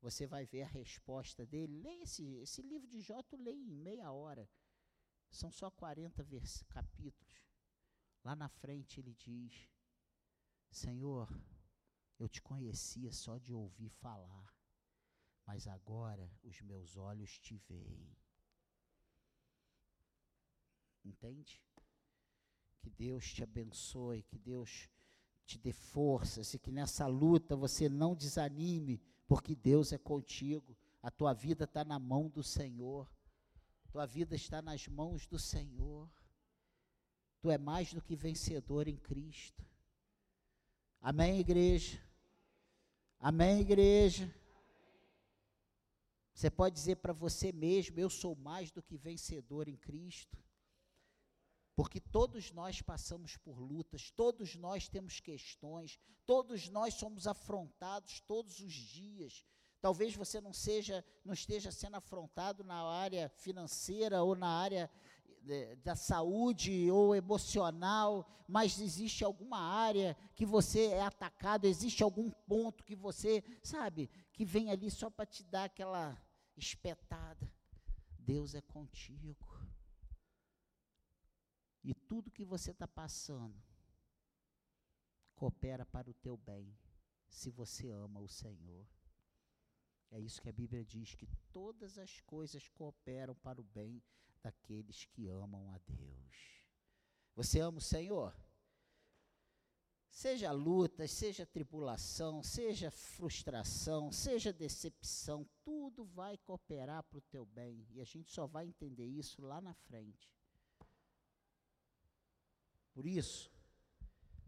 você 0.00 0.26
vai 0.26 0.46
ver 0.46 0.62
a 0.62 0.68
resposta 0.68 1.46
dele. 1.46 1.80
Lê 1.80 2.02
esse, 2.02 2.24
esse 2.36 2.62
livro 2.62 2.88
de 2.88 3.00
Jó, 3.00 3.22
tu 3.22 3.36
lê 3.36 3.52
em 3.52 3.70
meia 3.70 4.10
hora. 4.10 4.48
São 5.30 5.50
só 5.50 5.70
40 5.70 6.26
capítulos. 6.68 7.44
Lá 8.24 8.34
na 8.34 8.48
frente 8.48 9.00
ele 9.00 9.14
diz: 9.14 9.68
Senhor, 10.70 11.28
eu 12.18 12.28
te 12.28 12.42
conhecia 12.42 13.12
só 13.12 13.38
de 13.38 13.52
ouvir 13.52 13.88
falar 13.88 14.60
mas 15.50 15.66
agora 15.66 16.30
os 16.44 16.60
meus 16.60 16.96
olhos 16.96 17.36
te 17.40 17.56
veem. 17.56 18.16
Entende? 21.04 21.60
Que 22.78 22.88
Deus 22.88 23.32
te 23.32 23.42
abençoe, 23.42 24.22
que 24.22 24.38
Deus 24.38 24.88
te 25.50 25.58
dê 25.58 25.72
forças 25.72 26.54
e 26.54 26.58
que 26.58 26.70
nessa 26.70 27.06
luta 27.08 27.56
você 27.56 27.88
não 27.88 28.14
desanime, 28.14 29.02
porque 29.26 29.54
Deus 29.56 29.92
é 29.92 29.98
contigo. 29.98 30.76
A 31.02 31.10
tua 31.10 31.32
vida 31.32 31.64
está 31.64 31.84
na 31.84 31.98
mão 31.98 32.28
do 32.28 32.42
Senhor. 32.42 33.10
Tua 33.90 34.06
vida 34.06 34.36
está 34.36 34.62
nas 34.62 34.86
mãos 34.86 35.26
do 35.26 35.38
Senhor. 35.40 36.08
Tu 37.40 37.50
é 37.50 37.58
mais 37.58 37.92
do 37.92 38.00
que 38.00 38.14
vencedor 38.14 38.86
em 38.86 38.96
Cristo. 38.96 39.66
Amém, 41.00 41.40
igreja? 41.40 42.00
Amém, 43.18 43.60
igreja? 43.60 44.32
Você 46.32 46.48
pode 46.48 46.76
dizer 46.76 46.96
para 46.96 47.12
você 47.12 47.50
mesmo: 47.50 47.98
Eu 47.98 48.08
sou 48.08 48.36
mais 48.36 48.70
do 48.70 48.82
que 48.82 48.96
vencedor 48.96 49.66
em 49.66 49.76
Cristo. 49.76 50.38
Porque 51.80 51.98
todos 51.98 52.52
nós 52.52 52.82
passamos 52.82 53.38
por 53.38 53.58
lutas, 53.58 54.10
todos 54.10 54.54
nós 54.54 54.86
temos 54.86 55.18
questões, 55.18 55.98
todos 56.26 56.68
nós 56.68 56.92
somos 56.92 57.26
afrontados 57.26 58.20
todos 58.20 58.60
os 58.60 58.74
dias. 58.74 59.46
Talvez 59.80 60.14
você 60.14 60.42
não 60.42 60.52
seja, 60.52 61.02
não 61.24 61.32
esteja 61.32 61.72
sendo 61.72 61.96
afrontado 61.96 62.62
na 62.62 62.82
área 62.82 63.30
financeira 63.30 64.22
ou 64.22 64.36
na 64.36 64.46
área 64.46 64.90
eh, 65.48 65.74
da 65.76 65.96
saúde 65.96 66.90
ou 66.90 67.14
emocional, 67.16 68.28
mas 68.46 68.78
existe 68.78 69.24
alguma 69.24 69.58
área 69.58 70.14
que 70.36 70.44
você 70.44 70.88
é 70.88 71.00
atacado, 71.00 71.64
existe 71.64 72.02
algum 72.02 72.30
ponto 72.46 72.84
que 72.84 72.94
você, 72.94 73.42
sabe, 73.62 74.10
que 74.34 74.44
vem 74.44 74.70
ali 74.70 74.90
só 74.90 75.08
para 75.08 75.24
te 75.24 75.42
dar 75.44 75.64
aquela 75.64 76.22
espetada. 76.58 77.50
Deus 78.18 78.54
é 78.54 78.60
contigo. 78.60 79.59
E 81.82 81.94
tudo 81.94 82.30
que 82.30 82.44
você 82.44 82.72
está 82.72 82.86
passando 82.86 83.62
coopera 85.34 85.86
para 85.86 86.10
o 86.10 86.14
teu 86.14 86.36
bem, 86.36 86.76
se 87.28 87.50
você 87.50 87.88
ama 87.90 88.20
o 88.20 88.28
Senhor. 88.28 88.86
É 90.10 90.20
isso 90.20 90.42
que 90.42 90.48
a 90.48 90.52
Bíblia 90.52 90.84
diz: 90.84 91.14
que 91.14 91.26
todas 91.52 91.96
as 91.96 92.20
coisas 92.20 92.68
cooperam 92.68 93.34
para 93.36 93.60
o 93.60 93.64
bem 93.64 94.02
daqueles 94.42 95.06
que 95.06 95.28
amam 95.28 95.72
a 95.72 95.78
Deus. 95.78 96.64
Você 97.34 97.60
ama 97.60 97.78
o 97.78 97.82
Senhor? 97.82 98.36
Seja 100.10 100.50
luta, 100.50 101.06
seja 101.06 101.46
tribulação, 101.46 102.42
seja 102.42 102.90
frustração, 102.90 104.10
seja 104.10 104.52
decepção, 104.52 105.48
tudo 105.62 106.04
vai 106.04 106.36
cooperar 106.36 107.04
para 107.04 107.18
o 107.18 107.22
teu 107.22 107.46
bem. 107.46 107.86
E 107.90 108.00
a 108.00 108.04
gente 108.04 108.30
só 108.30 108.46
vai 108.46 108.66
entender 108.66 109.06
isso 109.06 109.40
lá 109.40 109.60
na 109.60 109.72
frente. 109.72 110.28
Por 112.92 113.06
isso, 113.06 113.50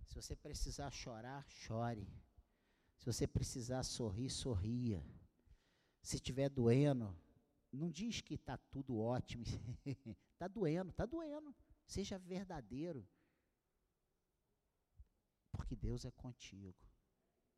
se 0.06 0.14
você 0.14 0.36
precisar 0.36 0.90
chorar, 0.90 1.48
chore. 1.48 2.06
Se 2.98 3.06
você 3.06 3.26
precisar 3.26 3.82
sorrir, 3.82 4.30
sorria. 4.30 5.04
Se 6.02 6.16
estiver 6.16 6.48
doendo, 6.48 7.16
não 7.72 7.90
diz 7.90 8.20
que 8.20 8.34
está 8.34 8.58
tudo 8.58 8.98
ótimo. 8.98 9.44
Está 10.32 10.46
doendo, 10.52 10.90
está 10.90 11.06
doendo. 11.06 11.54
Seja 11.86 12.18
verdadeiro. 12.18 13.08
Porque 15.50 15.74
Deus 15.74 16.04
é 16.04 16.10
contigo. 16.10 16.76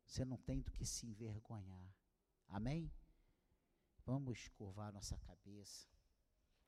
Você 0.05 0.23
não 0.23 0.37
tem 0.37 0.61
do 0.61 0.71
que 0.71 0.85
se 0.85 1.05
envergonhar. 1.05 1.95
Amém? 2.47 2.91
Vamos 4.05 4.47
curvar 4.49 4.93
nossa 4.93 5.17
cabeça. 5.17 5.87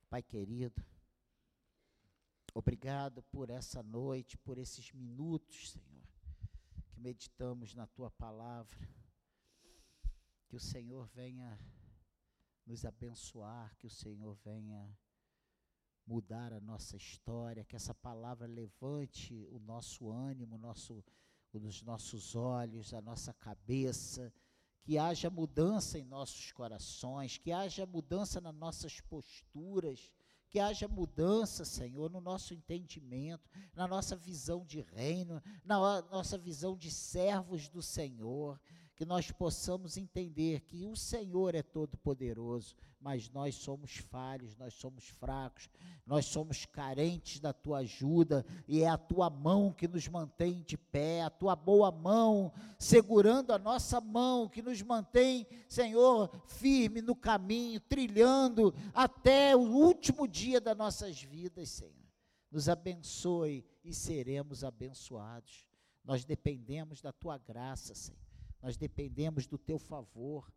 Pai 0.10 0.24
querido, 0.24 0.84
obrigado 2.58 3.22
por 3.22 3.52
essa 3.52 3.84
noite, 3.84 4.36
por 4.36 4.58
esses 4.58 4.92
minutos, 4.92 5.74
Senhor, 5.74 6.08
que 6.90 7.00
meditamos 7.00 7.76
na 7.76 7.86
tua 7.86 8.10
palavra. 8.10 8.90
Que 10.48 10.56
o 10.56 10.60
Senhor 10.60 11.08
venha 11.14 11.60
nos 12.66 12.84
abençoar, 12.84 13.76
que 13.78 13.86
o 13.86 13.92
Senhor 13.92 14.36
venha 14.44 14.98
mudar 16.06 16.52
a 16.52 16.60
nossa 16.60 16.98
história, 16.98 17.64
que 17.64 17.76
essa 17.76 17.94
palavra 17.94 18.48
levante 18.48 19.46
o 19.52 19.60
nosso 19.60 20.10
ânimo, 20.10 20.58
nosso, 20.58 21.04
os 21.54 21.84
nossos 21.84 22.36
olhos, 22.36 22.92
a 22.92 23.02
nossa 23.02 23.34
cabeça, 23.36 24.34
que 24.82 24.98
haja 24.98 25.30
mudança 25.30 26.00
em 26.00 26.06
nossos 26.06 26.52
corações, 26.54 27.38
que 27.38 27.52
haja 27.52 27.86
mudança 27.86 28.42
nas 28.42 28.56
nossas 28.56 29.00
posturas, 29.02 30.12
que 30.58 30.60
haja 30.60 30.88
mudança, 30.88 31.64
Senhor, 31.64 32.10
no 32.10 32.20
nosso 32.20 32.52
entendimento, 32.52 33.48
na 33.76 33.88
nossa 33.88 34.16
visão 34.16 34.66
de 34.66 34.82
reino, 34.82 35.40
na 35.64 36.02
nossa 36.10 36.36
visão 36.36 36.76
de 36.76 36.90
servos 36.90 37.70
do 37.70 37.80
Senhor, 37.80 38.60
que 38.98 39.06
nós 39.06 39.32
possamos 39.32 39.96
entender 39.96 40.62
que 40.62 40.84
o 40.84 40.96
Senhor 40.96 41.54
é 41.54 41.62
todo-poderoso, 41.62 42.76
mas 43.00 43.30
nós 43.30 43.54
somos 43.54 43.98
falhos, 43.98 44.58
nós 44.58 44.74
somos 44.74 45.08
fracos, 45.08 45.70
nós 46.04 46.26
somos 46.26 46.66
carentes 46.66 47.40
da 47.40 47.54
tua 47.54 47.78
ajuda, 47.78 48.44
e 48.68 48.82
é 48.82 48.90
a 48.90 48.98
tua 48.98 49.30
mão 49.30 49.72
que 49.72 49.88
nos 49.88 50.08
mantém 50.08 50.64
de 50.64 50.76
pé, 50.76 51.22
a 51.22 51.30
tua 51.30 51.56
boa 51.56 51.92
mão 51.92 52.52
segurando 52.80 53.54
a 53.54 53.60
nossa 53.60 54.02
mão, 54.02 54.50
que 54.50 54.64
nos 54.64 54.82
mantém, 54.82 55.46
Senhor, 55.70 56.32
firme 56.48 57.00
no 57.00 57.16
caminho, 57.16 57.80
trilhando 57.80 58.74
até 58.96 59.56
o 59.56 59.60
último 59.60 60.28
dia 60.28 60.60
das 60.60 60.76
nossas 60.76 61.22
vidas, 61.22 61.70
Senhor. 61.70 61.94
Nos 62.50 62.68
abençoe 62.68 63.64
e 63.84 63.94
seremos 63.94 64.64
abençoados. 64.64 65.68
Nós 66.04 66.26
dependemos 66.26 67.00
da 67.00 67.12
tua 67.12 67.38
graça, 67.38 67.94
Senhor. 67.94 68.27
Nós 68.62 68.78
dependemos 68.78 69.46
do 69.46 69.58
teu 69.58 69.78
favor. 69.78 70.52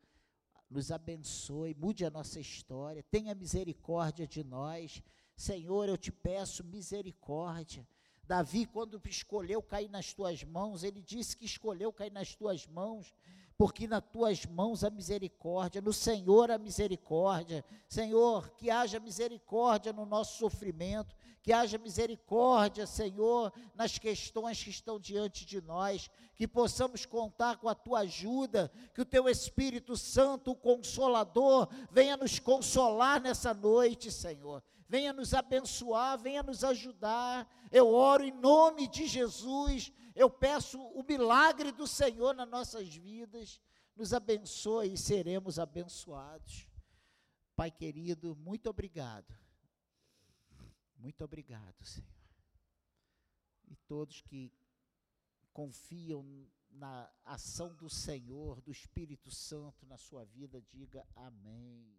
Nos 0.69 0.93
abençoe, 0.93 1.75
mude 1.75 2.05
a 2.05 2.11
nossa 2.11 2.39
história, 2.39 3.03
tenha 3.11 3.35
misericórdia 3.35 4.27
de 4.27 4.45
nós. 4.45 5.03
Senhor, 5.37 5.89
eu 5.89 5.97
te 5.97 6.13
peço 6.13 6.63
misericórdia. 6.63 7.87
Davi, 8.23 8.65
quando 8.65 9.01
escolheu 9.07 9.61
cair 9.61 9.91
nas 9.91 10.15
tuas 10.15 10.45
mãos, 10.45 10.85
ele 10.85 11.03
disse 11.03 11.37
que 11.37 11.45
escolheu 11.45 11.93
cair 11.93 12.13
nas 12.13 12.37
tuas 12.37 12.65
mãos, 12.69 13.13
porque 13.59 13.89
nas 13.89 14.05
tuas 14.13 14.47
mãos 14.47 14.85
a 14.85 14.91
misericórdia, 14.91 15.81
no 15.81 15.93
Senhor 15.93 16.49
a 16.49 16.57
misericórdia. 16.57 17.65
Senhor, 17.89 18.51
que 18.51 18.71
haja 18.71 19.01
misericórdia 19.01 19.93
no 19.93 20.07
nosso 20.07 20.39
sofrimento, 20.39 21.17
que 21.43 21.53
haja 21.53 21.79
misericórdia, 21.79 22.87
Senhor, 22.87 23.53
nas 23.75 23.99
questões 23.99 24.63
que 24.63 24.71
estão 24.71 25.01
diante 25.01 25.47
de 25.47 25.61
nós, 25.61 26.11
que 26.37 26.47
possamos 26.47 27.07
contar 27.07 27.57
com 27.57 27.69
a 27.69 27.75
tua 27.75 28.01
ajuda, 28.01 28.71
que 28.95 29.01
o 29.01 29.07
teu 29.07 29.29
Espírito 29.29 29.97
Santo, 29.97 30.51
o 30.51 30.57
Consolador, 30.57 31.69
venha 31.91 32.17
nos 32.17 32.39
consolar 32.39 33.21
nessa 33.21 33.55
noite, 33.55 34.13
Senhor. 34.13 34.63
Venha 34.89 35.13
nos 35.13 35.33
abençoar, 35.33 36.19
venha 36.19 36.43
nos 36.43 36.65
ajudar. 36.65 37.49
Eu 37.71 37.89
oro 37.89 38.25
em 38.25 38.33
nome 38.33 38.89
de 38.89 39.07
Jesus. 39.07 39.93
Eu 40.15 40.29
peço 40.29 40.81
o 40.81 41.03
milagre 41.03 41.73
do 41.73 41.87
Senhor 41.87 42.35
nas 42.35 42.49
nossas 42.49 42.89
vidas. 42.95 43.61
Nos 43.97 44.13
abençoe 44.13 44.95
e 44.95 44.99
seremos 44.99 45.59
abençoados. 45.59 46.67
Pai 47.55 47.71
querido, 47.71 48.35
muito 48.37 48.69
obrigado 48.69 49.50
muito 51.01 51.25
obrigado, 51.25 51.85
Senhor. 51.85 52.09
E 53.67 53.77
todos 53.89 54.21
que 54.21 54.53
confiam 55.53 56.25
na 56.71 57.11
ação 57.25 57.75
do 57.75 57.89
Senhor, 57.89 58.61
do 58.61 58.71
Espírito 58.71 59.31
Santo 59.31 59.87
na 59.87 59.97
sua 59.97 60.25
vida, 60.25 60.61
diga 60.61 61.07
amém. 61.17 61.99